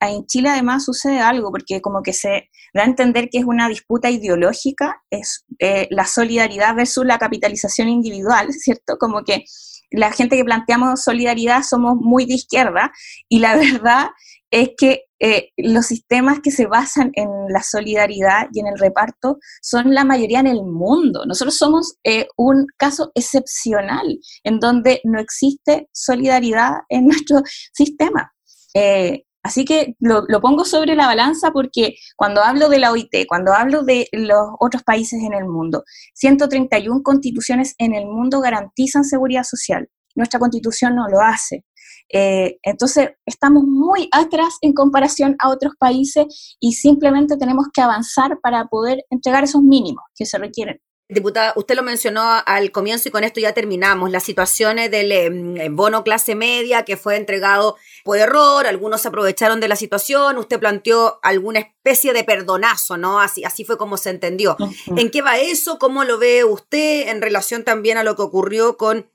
En 0.00 0.26
Chile 0.26 0.50
además 0.50 0.84
sucede 0.84 1.20
algo, 1.20 1.50
porque 1.50 1.80
como 1.80 2.02
que 2.02 2.12
se 2.12 2.50
da 2.74 2.82
a 2.82 2.86
entender 2.86 3.28
que 3.30 3.38
es 3.38 3.44
una 3.44 3.68
disputa 3.68 4.10
ideológica, 4.10 5.02
es 5.08 5.46
eh, 5.58 5.88
la 5.90 6.04
solidaridad 6.04 6.74
versus 6.74 7.06
la 7.06 7.18
capitalización 7.18 7.88
individual, 7.88 8.52
¿cierto? 8.52 8.98
Como 8.98 9.22
que 9.24 9.44
la 9.90 10.12
gente 10.12 10.36
que 10.36 10.44
planteamos 10.44 11.02
solidaridad 11.02 11.62
somos 11.62 11.96
muy 11.96 12.26
de 12.26 12.34
izquierda 12.34 12.92
y 13.28 13.38
la 13.38 13.56
verdad 13.56 14.08
es 14.50 14.70
que 14.76 15.04
eh, 15.20 15.50
los 15.58 15.86
sistemas 15.86 16.40
que 16.40 16.50
se 16.50 16.66
basan 16.66 17.12
en 17.14 17.28
la 17.50 17.62
solidaridad 17.62 18.48
y 18.52 18.60
en 18.60 18.66
el 18.68 18.78
reparto 18.78 19.38
son 19.60 19.94
la 19.94 20.04
mayoría 20.04 20.40
en 20.40 20.46
el 20.46 20.64
mundo. 20.64 21.24
Nosotros 21.26 21.56
somos 21.56 21.96
eh, 22.04 22.26
un 22.36 22.66
caso 22.78 23.12
excepcional 23.14 24.18
en 24.44 24.58
donde 24.58 25.00
no 25.04 25.20
existe 25.20 25.88
solidaridad 25.92 26.72
en 26.88 27.06
nuestro 27.08 27.42
sistema. 27.72 28.32
Eh, 28.74 29.24
así 29.42 29.64
que 29.64 29.94
lo, 29.98 30.24
lo, 30.26 30.40
pongo 30.40 30.64
sobre 30.64 30.94
la 30.94 31.06
balanza 31.06 31.50
porque 31.50 31.96
cuando 32.16 32.42
hablo 32.42 32.68
de 32.68 32.78
la 32.78 32.90
OIT, 32.92 33.26
cuando 33.28 33.52
hablo 33.52 33.82
de 33.82 34.08
los 34.12 34.48
otros 34.58 34.82
países 34.82 35.20
en 35.22 35.34
el 35.34 35.44
mundo, 35.44 35.84
131 36.14 37.02
constituciones 37.02 37.74
en 37.78 37.94
el 37.94 38.06
mundo 38.06 38.40
garantizan 38.40 39.04
seguridad 39.04 39.44
social. 39.44 39.88
Nuestra 40.14 40.40
constitución 40.40 40.96
no 40.96 41.08
lo 41.08 41.20
hace. 41.20 41.64
Eh, 42.12 42.58
entonces, 42.62 43.10
estamos 43.24 43.64
muy 43.64 44.08
atrás 44.12 44.56
en 44.62 44.72
comparación 44.72 45.36
a 45.38 45.48
otros 45.48 45.74
países 45.78 46.56
y 46.60 46.72
simplemente 46.72 47.36
tenemos 47.36 47.66
que 47.72 47.80
avanzar 47.80 48.40
para 48.40 48.66
poder 48.66 49.04
entregar 49.10 49.44
esos 49.44 49.62
mínimos 49.62 50.04
que 50.14 50.26
se 50.26 50.38
requieren. 50.38 50.80
Diputada, 51.10 51.54
usted 51.56 51.74
lo 51.74 51.82
mencionó 51.82 52.22
al 52.46 52.70
comienzo 52.70 53.08
y 53.08 53.10
con 53.10 53.24
esto 53.24 53.40
ya 53.40 53.52
terminamos. 53.52 54.12
Las 54.12 54.22
situaciones 54.22 54.92
del 54.92 55.10
em, 55.10 55.74
bono 55.74 56.04
clase 56.04 56.36
media 56.36 56.84
que 56.84 56.96
fue 56.96 57.16
entregado 57.16 57.76
por 58.04 58.18
error, 58.18 58.64
algunos 58.68 59.00
se 59.00 59.08
aprovecharon 59.08 59.58
de 59.58 59.66
la 59.66 59.74
situación, 59.74 60.38
usted 60.38 60.60
planteó 60.60 61.18
alguna 61.22 61.58
especie 61.58 62.12
de 62.12 62.22
perdonazo, 62.22 62.96
¿no? 62.96 63.18
Así, 63.20 63.42
así 63.42 63.64
fue 63.64 63.76
como 63.76 63.96
se 63.96 64.10
entendió. 64.10 64.56
¿En 64.96 65.10
qué 65.10 65.20
va 65.20 65.36
eso? 65.36 65.80
¿Cómo 65.80 66.04
lo 66.04 66.16
ve 66.16 66.44
usted 66.44 67.08
en 67.08 67.20
relación 67.20 67.64
también 67.64 67.98
a 67.98 68.04
lo 68.04 68.14
que 68.14 68.22
ocurrió 68.22 68.76
con 68.76 69.10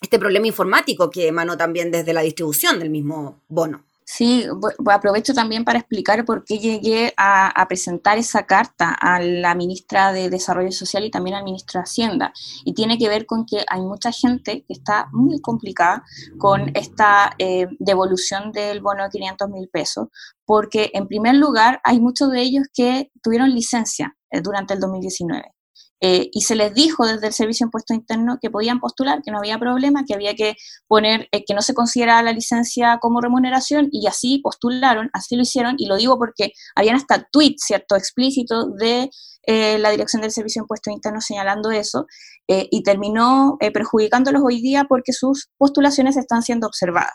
este 0.00 0.18
problema 0.18 0.46
informático 0.46 1.10
que 1.10 1.28
emanó 1.28 1.56
también 1.56 1.90
desde 1.90 2.12
la 2.12 2.22
distribución 2.22 2.78
del 2.78 2.90
mismo 2.90 3.40
bono. 3.48 3.84
Sí, 4.12 4.44
aprovecho 4.86 5.32
también 5.34 5.64
para 5.64 5.78
explicar 5.78 6.24
por 6.24 6.44
qué 6.44 6.58
llegué 6.58 7.14
a, 7.16 7.64
presentar 7.68 8.18
esa 8.18 8.44
carta 8.44 8.92
a 8.92 9.20
la 9.20 9.54
ministra 9.54 10.12
de 10.12 10.28
Desarrollo 10.28 10.72
Social 10.72 11.04
y 11.04 11.12
también 11.12 11.36
al 11.36 11.44
ministro 11.44 11.78
de 11.78 11.84
Hacienda. 11.84 12.32
Y 12.64 12.74
tiene 12.74 12.98
que 12.98 13.08
ver 13.08 13.24
con 13.24 13.46
que 13.46 13.64
hay 13.68 13.82
mucha 13.82 14.10
gente 14.10 14.64
que 14.66 14.72
está 14.72 15.08
muy 15.12 15.40
complicada 15.40 16.02
con 16.38 16.72
esta 16.74 17.36
eh, 17.38 17.68
devolución 17.78 18.50
del 18.50 18.80
bono 18.80 19.04
de 19.04 19.10
500 19.10 19.48
mil 19.48 19.68
pesos, 19.68 20.08
porque 20.44 20.90
en 20.92 21.06
primer 21.06 21.36
lugar 21.36 21.80
hay 21.84 22.00
muchos 22.00 22.32
de 22.32 22.40
ellos 22.42 22.64
que 22.74 23.12
tuvieron 23.22 23.54
licencia 23.54 24.16
eh, 24.32 24.40
durante 24.40 24.74
el 24.74 24.80
2019. 24.80 25.54
Eh, 26.02 26.30
y 26.32 26.40
se 26.42 26.56
les 26.56 26.72
dijo 26.72 27.06
desde 27.06 27.26
el 27.26 27.32
Servicio 27.34 27.64
de 27.64 27.68
Impuesto 27.68 27.92
Interno 27.92 28.38
que 28.40 28.50
podían 28.50 28.80
postular, 28.80 29.20
que 29.22 29.30
no 29.30 29.38
había 29.38 29.58
problema, 29.58 30.04
que 30.06 30.14
había 30.14 30.34
que 30.34 30.56
poner, 30.88 31.28
eh, 31.30 31.44
que 31.44 31.52
no 31.52 31.60
se 31.60 31.74
consideraba 31.74 32.22
la 32.22 32.32
licencia 32.32 32.98
como 33.00 33.20
remuneración, 33.20 33.88
y 33.92 34.06
así 34.06 34.38
postularon, 34.38 35.10
así 35.12 35.36
lo 35.36 35.42
hicieron, 35.42 35.74
y 35.76 35.86
lo 35.86 35.96
digo 35.96 36.16
porque 36.16 36.52
habían 36.74 36.96
hasta 36.96 37.28
tweets, 37.30 37.64
¿cierto?, 37.66 37.96
explícitos 37.96 38.74
de 38.76 39.10
eh, 39.46 39.78
la 39.78 39.90
Dirección 39.90 40.22
del 40.22 40.32
Servicio 40.32 40.60
de 40.60 40.64
Impuesto 40.64 40.90
Interno 40.90 41.20
señalando 41.20 41.70
eso, 41.70 42.06
y 42.52 42.82
terminó 42.82 43.58
perjudicándolos 43.72 44.42
hoy 44.44 44.60
día 44.60 44.84
porque 44.88 45.12
sus 45.12 45.50
postulaciones 45.56 46.16
están 46.16 46.42
siendo 46.42 46.66
observadas. 46.66 47.12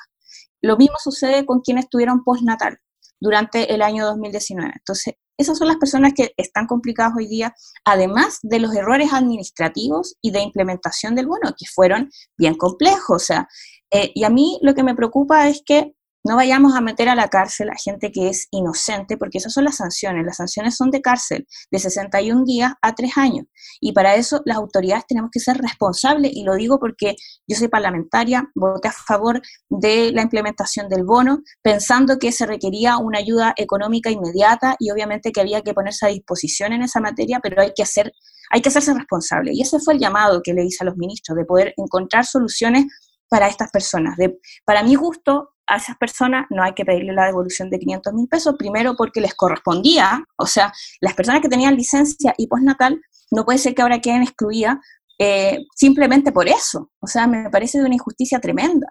Lo 0.62 0.78
mismo 0.78 0.96
sucede 1.04 1.46
con 1.46 1.60
quienes 1.60 1.90
tuvieron 1.90 2.24
postnatal. 2.24 2.80
Durante 3.26 3.74
el 3.74 3.82
año 3.82 4.06
2019. 4.06 4.72
Entonces, 4.76 5.16
esas 5.36 5.58
son 5.58 5.68
las 5.68 5.78
personas 5.78 6.14
que 6.14 6.32
están 6.38 6.68
complicadas 6.68 7.14
hoy 7.18 7.28
día, 7.28 7.56
además 7.84 8.38
de 8.44 8.60
los 8.60 8.74
errores 8.76 9.12
administrativos 9.12 10.16
y 10.22 10.32
de 10.32 10.42
implementación 10.42 11.16
del 11.16 11.26
bono, 11.26 11.56
que 11.58 11.66
fueron 11.74 12.12
bien 12.38 12.54
complejos. 12.54 13.24
O 13.24 13.26
sea, 13.26 13.48
eh, 13.92 14.12
y 14.14 14.24
a 14.24 14.30
mí 14.30 14.60
lo 14.62 14.76
que 14.76 14.84
me 14.84 14.96
preocupa 14.96 15.50
es 15.50 15.64
que 15.66 15.96
no 16.26 16.36
vayamos 16.36 16.76
a 16.76 16.82
meter 16.82 17.08
a 17.08 17.16
la 17.16 17.28
cárcel 17.28 17.70
a 17.70 17.76
gente 17.76 18.12
que 18.12 18.30
es 18.30 18.48
inocente, 18.50 19.16
porque 19.16 19.38
esas 19.38 19.54
son 19.54 19.64
las 19.64 19.78
sanciones. 19.78 20.26
Las 20.26 20.38
sanciones 20.38 20.76
son 20.76 20.90
de 20.90 21.02
cárcel, 21.02 21.48
de 21.70 21.80
61 21.80 22.44
días 22.46 22.74
a 22.82 22.96
3 22.96 23.18
años. 23.18 23.46
Y 23.80 23.94
para 23.94 24.16
eso 24.16 24.42
las 24.44 24.58
autoridades 24.58 25.06
tenemos 25.08 25.30
que 25.32 25.40
ser 25.40 25.58
responsables, 25.58 26.32
y 26.34 26.44
lo 26.44 26.56
digo 26.56 26.80
porque 26.80 27.16
yo 27.48 27.56
soy 27.56 27.68
parlamentaria, 27.68 28.50
voté 28.56 28.88
a 28.88 28.92
favor 28.92 29.40
de 29.70 30.12
la 30.12 30.24
implementación 30.24 30.90
del 30.90 31.04
bono, 31.04 31.44
pensando 31.62 32.18
que 32.18 32.32
se 32.32 32.48
requería 32.48 32.98
una 32.98 33.20
ayuda 33.20 33.54
económica 33.56 34.10
inmediata 34.10 34.76
y 34.80 34.90
obviamente 34.90 35.32
que 35.32 35.42
había 35.42 35.62
que 35.62 35.76
ponerse 35.76 36.08
a 36.08 36.10
disposición 36.10 36.74
en 36.74 36.82
esa 36.82 37.00
materia, 37.00 37.40
pero 37.42 37.62
hay 37.62 37.72
que 37.76 37.84
hacer 37.84 38.12
hay 38.52 38.62
que 38.62 38.70
hacerse 38.70 38.94
responsable. 38.94 39.52
Y 39.54 39.62
ese 39.62 39.80
fue 39.80 39.96
el 39.96 40.00
llamado 40.00 40.42
que 40.44 40.54
le 40.54 40.64
hice 40.64 40.84
a 40.84 40.86
los 40.86 40.98
ministros, 40.98 41.36
de 41.36 41.46
poder 41.46 41.74
encontrar 41.78 42.26
soluciones 42.26 42.86
para 43.28 43.48
estas 43.48 43.72
personas. 43.72 44.18
De, 44.18 44.40
para 44.66 44.84
mi 44.84 44.96
gusto, 44.96 45.55
a 45.68 45.78
esas 45.78 45.98
personas 45.98 46.46
no 46.50 46.64
hay 46.64 46.74
que 46.74 46.86
pedirle 46.86 47.14
la 47.14 47.26
devolución 47.26 47.70
de 47.70 47.80
500 47.80 48.14
mil 48.14 48.28
pesos, 48.28 48.56
primero 48.58 48.96
porque 48.96 49.22
les 49.22 49.34
correspondía, 49.34 50.24
o 50.38 50.46
sea, 50.46 50.72
las 51.02 51.14
personas 51.14 51.42
que 51.42 51.50
tenían 51.50 51.76
licencia 51.76 52.34
y 52.38 52.48
postnatal, 52.48 53.02
no 53.32 53.46
puede 53.46 53.58
ser 53.58 53.74
que 53.74 53.82
ahora 53.82 54.00
queden 54.00 54.24
excluidas 54.24 54.78
eh, 55.18 55.60
simplemente 55.76 56.32
por 56.32 56.48
eso. 56.48 56.92
O 57.00 57.08
sea, 57.08 57.28
me 57.28 57.50
parece 57.50 57.80
de 57.80 57.86
una 57.86 57.96
injusticia 57.96 58.40
tremenda. 58.40 58.88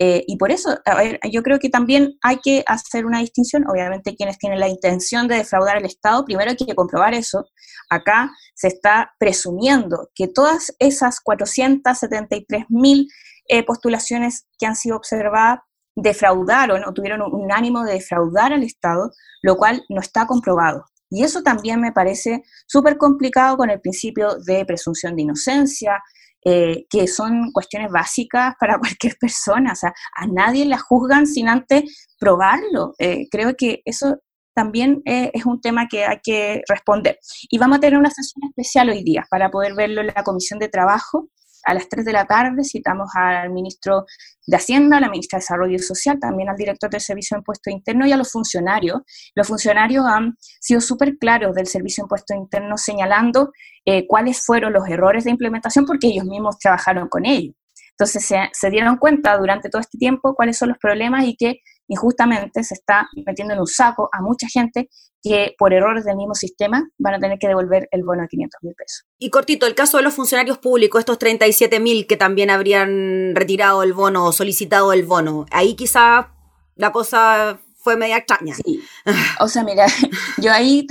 Eh, 0.00 0.24
y 0.28 0.36
por 0.36 0.52
eso, 0.52 0.78
a 0.84 0.94
ver, 0.94 1.18
yo 1.30 1.42
creo 1.42 1.58
que 1.58 1.70
también 1.70 2.14
hay 2.22 2.38
que 2.38 2.62
hacer 2.66 3.06
una 3.06 3.20
distinción. 3.20 3.68
Obviamente, 3.68 4.14
quienes 4.16 4.38
tienen 4.38 4.60
la 4.60 4.68
intención 4.68 5.28
de 5.28 5.36
defraudar 5.36 5.76
al 5.76 5.84
Estado, 5.84 6.24
primero 6.24 6.50
hay 6.50 6.56
que 6.56 6.74
comprobar 6.74 7.14
eso. 7.14 7.46
Acá 7.90 8.30
se 8.54 8.68
está 8.68 9.14
presumiendo 9.18 10.10
que 10.14 10.28
todas 10.28 10.74
esas 10.78 11.20
473 11.20 12.66
mil 12.68 13.08
eh, 13.48 13.64
postulaciones 13.64 14.46
que 14.58 14.66
han 14.66 14.76
sido 14.76 14.96
observadas 14.96 15.60
defraudaron 16.02 16.84
o 16.84 16.92
tuvieron 16.92 17.22
un, 17.22 17.52
ánimo 17.52 17.84
de 17.84 17.94
defraudar 17.94 18.52
al 18.52 18.62
Estado, 18.62 19.10
lo 19.42 19.56
cual 19.56 19.84
no 19.88 20.00
está 20.00 20.26
comprobado. 20.26 20.84
Y 21.10 21.24
eso 21.24 21.42
también 21.42 21.80
me 21.80 21.92
parece 21.92 22.42
súper 22.66 22.98
complicado 22.98 23.56
con 23.56 23.70
el 23.70 23.80
principio 23.80 24.36
de 24.44 24.64
presunción 24.64 25.16
de 25.16 25.22
inocencia, 25.22 26.02
eh, 26.44 26.86
que 26.88 27.08
son 27.08 27.50
cuestiones 27.52 27.90
básicas 27.90 28.54
para 28.60 28.78
cualquier 28.80 29.16
persona. 29.18 29.72
O 29.72 29.76
sea, 29.76 29.92
a 30.16 30.26
nadie 30.26 30.64
la 30.66 30.78
juzgan 30.78 31.26
sin 31.26 31.48
antes 31.48 32.08
probarlo. 32.18 32.94
Eh, 32.98 33.26
creo 33.30 33.54
que 33.56 33.82
eso 33.84 34.18
también 34.54 35.02
eh, 35.04 35.30
es 35.34 35.46
un 35.46 35.60
tema 35.60 35.88
que 35.88 36.04
hay 36.04 36.18
que 36.22 36.62
responder. 36.68 37.18
Y 37.50 37.58
vamos 37.58 37.78
a 37.78 37.80
tener 37.80 37.98
una 37.98 38.10
sesión 38.10 38.48
especial 38.48 38.90
hoy 38.90 39.02
día 39.02 39.24
para 39.30 39.50
poder 39.50 39.74
verlo 39.74 40.00
en 40.00 40.08
la 40.08 40.24
Comisión 40.24 40.58
de 40.58 40.68
Trabajo 40.68 41.28
a 41.64 41.74
las 41.74 41.88
3 41.88 42.04
de 42.04 42.12
la 42.12 42.26
tarde 42.26 42.64
citamos 42.64 43.10
al 43.14 43.50
ministro 43.50 44.04
de 44.46 44.56
Hacienda, 44.56 44.96
a 44.96 45.00
la 45.00 45.08
ministra 45.08 45.38
de 45.38 45.42
Desarrollo 45.42 45.78
Social, 45.78 46.18
también 46.20 46.48
al 46.48 46.56
director 46.56 46.90
del 46.90 47.00
Servicio 47.00 47.34
de 47.34 47.40
Impuesto 47.40 47.70
Interno 47.70 48.06
y 48.06 48.12
a 48.12 48.16
los 48.16 48.30
funcionarios. 48.30 49.00
Los 49.34 49.48
funcionarios 49.48 50.04
han 50.06 50.36
sido 50.60 50.80
súper 50.80 51.18
claros 51.18 51.54
del 51.54 51.66
Servicio 51.66 52.02
de 52.02 52.06
Impuesto 52.06 52.34
Interno 52.34 52.76
señalando 52.78 53.52
eh, 53.84 54.06
cuáles 54.06 54.44
fueron 54.44 54.72
los 54.72 54.88
errores 54.88 55.24
de 55.24 55.30
implementación 55.30 55.84
porque 55.84 56.08
ellos 56.08 56.24
mismos 56.24 56.58
trabajaron 56.58 57.08
con 57.08 57.26
ellos. 57.26 57.54
Entonces 57.98 58.32
se, 58.52 58.70
dieron 58.70 58.96
cuenta 58.96 59.36
durante 59.36 59.68
todo 59.70 59.80
este 59.80 59.98
tiempo 59.98 60.34
cuáles 60.36 60.56
son 60.56 60.68
los 60.68 60.78
problemas 60.78 61.24
y 61.24 61.36
que 61.36 61.60
injustamente 61.88 62.62
se 62.62 62.74
está 62.74 63.08
metiendo 63.26 63.54
en 63.54 63.60
un 63.60 63.66
saco 63.66 64.08
a 64.12 64.20
mucha 64.20 64.46
gente 64.46 64.88
que 65.22 65.54
por 65.58 65.72
errores 65.72 66.04
del 66.04 66.16
mismo 66.16 66.34
sistema 66.34 66.88
van 66.98 67.14
a 67.14 67.18
tener 67.18 67.38
que 67.38 67.48
devolver 67.48 67.88
el 67.90 68.04
bono 68.04 68.22
de 68.22 68.28
500 68.28 68.62
mil 68.62 68.74
pesos. 68.74 69.06
Y 69.18 69.30
cortito, 69.30 69.66
el 69.66 69.74
caso 69.74 69.96
de 69.96 70.04
los 70.04 70.14
funcionarios 70.14 70.58
públicos, 70.58 71.00
estos 71.00 71.18
37 71.18 71.80
mil 71.80 72.06
que 72.06 72.16
también 72.16 72.50
habrían 72.50 73.34
retirado 73.34 73.82
el 73.82 73.94
bono 73.94 74.26
o 74.26 74.32
solicitado 74.32 74.92
el 74.92 75.04
bono, 75.04 75.46
ahí 75.50 75.74
quizá 75.74 76.32
la 76.76 76.92
cosa 76.92 77.60
fue 77.88 77.96
media 77.96 78.18
extraña. 78.18 78.54
Sí. 78.54 78.82
O 79.40 79.48
sea, 79.48 79.64
mira, 79.64 79.86
yo 80.38 80.52
ahí, 80.52 80.86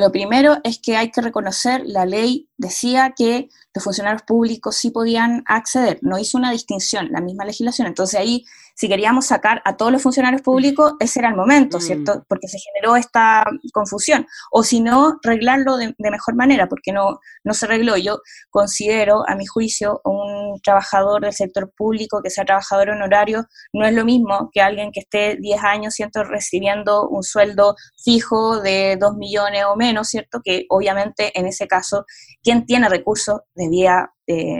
lo 0.00 0.10
primero 0.10 0.58
es 0.64 0.78
que 0.78 0.96
hay 0.96 1.10
que 1.10 1.20
reconocer, 1.20 1.82
la 1.84 2.06
ley 2.06 2.48
decía 2.56 3.12
que 3.16 3.48
los 3.74 3.84
funcionarios 3.84 4.22
públicos 4.22 4.76
sí 4.76 4.90
podían 4.90 5.42
acceder, 5.46 5.98
no 6.02 6.18
hizo 6.18 6.38
una 6.38 6.50
distinción, 6.50 7.08
la 7.12 7.20
misma 7.20 7.44
legislación. 7.44 7.86
Entonces 7.86 8.18
ahí 8.18 8.44
si 8.78 8.88
queríamos 8.88 9.26
sacar 9.26 9.60
a 9.64 9.76
todos 9.76 9.90
los 9.90 10.00
funcionarios 10.00 10.40
públicos, 10.40 10.92
ese 11.00 11.18
era 11.18 11.30
el 11.30 11.34
momento, 11.34 11.78
mm. 11.78 11.80
¿cierto? 11.80 12.24
Porque 12.28 12.46
se 12.46 12.58
generó 12.60 12.94
esta 12.94 13.44
confusión. 13.72 14.24
O 14.52 14.62
si 14.62 14.80
no, 14.80 15.18
arreglarlo 15.24 15.76
de, 15.76 15.96
mejor 15.98 16.36
manera, 16.36 16.68
porque 16.68 16.92
no, 16.92 17.18
no 17.42 17.54
se 17.54 17.66
arregló. 17.66 17.96
Yo 17.96 18.20
considero, 18.50 19.28
a 19.28 19.34
mi 19.34 19.46
juicio, 19.46 20.00
un 20.04 20.60
trabajador 20.62 21.22
del 21.22 21.32
sector 21.32 21.72
público 21.76 22.20
que 22.22 22.30
sea 22.30 22.44
trabajador 22.44 22.90
honorario 22.90 23.46
no 23.72 23.84
es 23.84 23.94
lo 23.94 24.04
mismo 24.04 24.48
que 24.52 24.60
alguien 24.60 24.92
que 24.92 25.00
esté 25.00 25.36
10 25.40 25.64
años, 25.64 25.94
¿cierto?, 25.94 26.22
recibiendo 26.22 27.08
un 27.08 27.24
sueldo 27.24 27.74
fijo 28.04 28.60
de 28.60 28.96
2 29.00 29.16
millones 29.16 29.64
o 29.64 29.74
menos, 29.74 30.06
¿cierto? 30.06 30.40
Que 30.44 30.66
obviamente 30.68 31.36
en 31.36 31.48
ese 31.48 31.66
caso, 31.66 32.04
quien 32.44 32.64
tiene 32.64 32.88
recursos 32.88 33.40
debía 33.56 34.12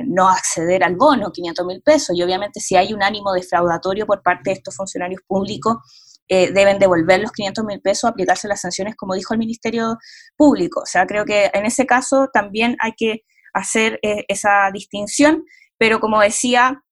no 0.06 0.28
acceder 0.28 0.82
al 0.82 0.96
bono, 0.96 1.30
500 1.30 1.66
mil 1.66 1.82
pesos. 1.82 2.16
Y 2.16 2.22
obviamente 2.22 2.60
si 2.60 2.76
hay 2.76 2.92
un 2.92 3.02
ánimo 3.02 3.32
defraudatorio 3.32 4.06
por 4.06 4.22
parte 4.22 4.50
de 4.50 4.54
estos 4.54 4.74
funcionarios 4.74 5.20
públicos, 5.26 5.76
eh, 6.30 6.52
deben 6.52 6.78
devolver 6.78 7.20
los 7.20 7.32
500 7.32 7.64
mil 7.64 7.80
pesos, 7.80 8.10
aplicarse 8.10 8.48
las 8.48 8.60
sanciones, 8.60 8.96
como 8.96 9.14
dijo 9.14 9.32
el 9.32 9.38
Ministerio 9.38 9.96
Público. 10.36 10.80
O 10.80 10.86
sea, 10.86 11.06
creo 11.06 11.24
que 11.24 11.50
en 11.54 11.64
ese 11.64 11.86
caso 11.86 12.28
también 12.32 12.76
hay 12.80 12.92
que 12.96 13.22
hacer 13.54 13.98
eh, 14.02 14.24
esa 14.28 14.70
distinción, 14.72 15.44
pero 15.78 16.00
como 16.00 16.20
decía, 16.20 16.82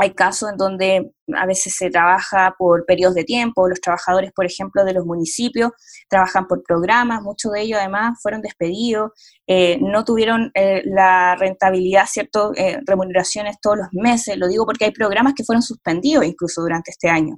hay 0.00 0.14
casos 0.14 0.50
en 0.50 0.56
donde 0.56 1.10
a 1.36 1.44
veces 1.44 1.74
se 1.76 1.90
trabaja 1.90 2.54
por 2.56 2.86
periodos 2.86 3.16
de 3.16 3.24
tiempo, 3.24 3.68
los 3.68 3.80
trabajadores, 3.80 4.30
por 4.32 4.46
ejemplo, 4.46 4.84
de 4.84 4.94
los 4.94 5.04
municipios 5.04 5.72
trabajan 6.08 6.46
por 6.46 6.62
programas, 6.62 7.20
muchos 7.20 7.52
de 7.52 7.62
ellos 7.62 7.78
además 7.80 8.18
fueron 8.22 8.40
despedidos, 8.40 9.10
eh, 9.48 9.76
no 9.80 10.04
tuvieron 10.04 10.52
eh, 10.54 10.82
la 10.84 11.34
rentabilidad, 11.34 12.06
¿cierto? 12.06 12.52
Eh, 12.54 12.78
remuneraciones 12.86 13.56
todos 13.60 13.76
los 13.78 13.88
meses, 13.90 14.36
lo 14.36 14.46
digo 14.46 14.64
porque 14.64 14.84
hay 14.84 14.92
programas 14.92 15.34
que 15.34 15.44
fueron 15.44 15.62
suspendidos 15.62 16.24
incluso 16.24 16.62
durante 16.62 16.92
este 16.92 17.08
año. 17.08 17.36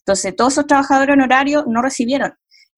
Entonces, 0.00 0.36
todos 0.36 0.52
esos 0.52 0.66
trabajadores 0.66 1.14
honorarios 1.14 1.64
no 1.66 1.80
recibieron 1.80 2.32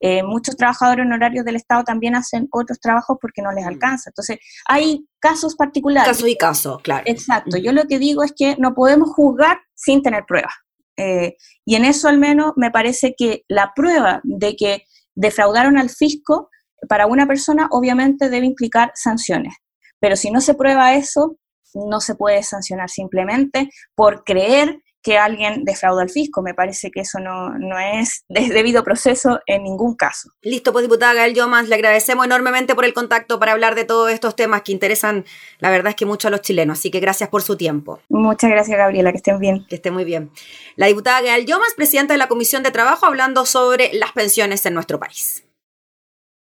eh, 0.07 0.23
muchos 0.23 0.55
trabajadores 0.59 1.07
honorarios 1.07 1.47
del 1.47 1.57
Estado 1.57 1.83
también 1.83 2.15
hacen 2.15 2.47
otros 2.51 2.79
trabajos 2.79 3.17
porque 3.19 3.41
no 3.41 3.51
les 3.53 3.65
mm. 3.65 3.69
alcanza. 3.69 4.11
Entonces, 4.11 4.39
hay 4.67 5.09
casos 5.19 5.57
particulares. 5.57 6.07
Caso 6.07 6.27
y 6.27 6.37
caso, 6.37 6.79
claro. 6.83 7.05
Exacto. 7.07 7.57
Yo 7.57 7.73
lo 7.73 7.85
que 7.85 7.99
digo 7.99 8.23
es 8.23 8.35
que 8.37 8.55
no 8.59 8.75
podemos 8.75 9.09
juzgar 9.15 9.61
sin 9.73 10.03
tener 10.03 10.27
pruebas. 10.27 10.53
Eh, 10.99 11.37
y 11.65 11.77
en 11.77 11.87
eso 11.87 12.09
al 12.09 12.19
menos 12.19 12.53
me 12.57 12.71
parece 12.71 13.15
que 13.17 13.45
la 13.49 13.73
prueba 13.75 14.21
de 14.25 14.57
que 14.57 14.85
defraudaron 15.15 15.79
al 15.79 15.89
fisco 15.89 16.51
para 16.87 17.07
una 17.07 17.27
persona 17.27 17.69
obviamente 17.71 18.29
debe 18.29 18.45
implicar 18.45 18.93
sanciones. 18.95 19.55
Pero 20.01 20.17
si 20.17 20.31
no 20.31 20.43
se 20.43 20.53
prueba 20.53 20.93
eso, 20.93 21.39
no 21.73 22.03
se 22.03 22.15
puede 22.15 22.43
sancionar 22.43 22.91
simplemente 22.91 23.71
por 23.95 24.23
creer 24.23 24.83
que 25.05 25.19
alguien 25.19 25.65
defrauda 25.65 26.03
al 26.03 26.11
fisco. 26.11 26.43
Me 26.43 26.55
parece 26.55 26.91
que 26.91 27.01
eso 27.01 27.21
no, 27.21 27.53
es 27.79 28.25
de 28.29 28.49
debido 28.49 28.83
proceso 28.83 29.39
en 29.47 29.63
ningún 29.63 29.95
caso. 29.95 30.31
Listo, 30.43 30.73
pues 30.73 30.83
diputada 30.83 31.13
Gael 31.13 31.35
Yomas, 31.35 31.69
le 31.69 31.75
agradecemos 31.77 32.25
enormemente 32.25 32.75
por 32.75 32.85
el 32.87 32.95
contacto 32.95 33.39
para 33.39 33.53
hablar 33.53 33.75
de 33.75 33.85
todos 33.85 34.11
estos 34.11 34.35
temas 34.35 34.63
que 34.63 34.73
interesan, 34.73 35.25
la 35.59 35.71
verdad 35.71 35.91
es 35.91 35.97
que 35.97 36.07
mucho 36.07 36.29
a 36.29 36.31
los 36.31 36.41
chilenos, 36.41 36.79
así 36.79 36.91
que 36.91 37.01
gracias 37.01 37.29
por 37.29 37.43
su 37.43 37.57
tiempo. 37.57 38.01
Muchas 38.09 38.51
gracias, 38.51 38.77
Gabriela, 38.77 39.13
que 39.13 39.19
estén 39.19 39.39
bien. 39.39 39.67
Que 39.69 39.77
estén 39.77 39.93
muy 39.93 40.05
bien. 40.05 40.31
La 40.77 40.87
diputada 40.87 41.21
Gael 41.21 41.45
Yomas, 41.45 41.75
presidenta 41.77 42.15
de 42.15 42.19
la 42.19 42.29
Comisión 42.29 42.63
de 42.63 42.71
Trabajo, 42.71 43.05
hablando 43.05 43.45
sobre 43.45 43.93
las 43.93 44.13
pensiones 44.13 44.65
en 44.65 44.73
nuestro 44.73 44.99
país. 44.99 45.45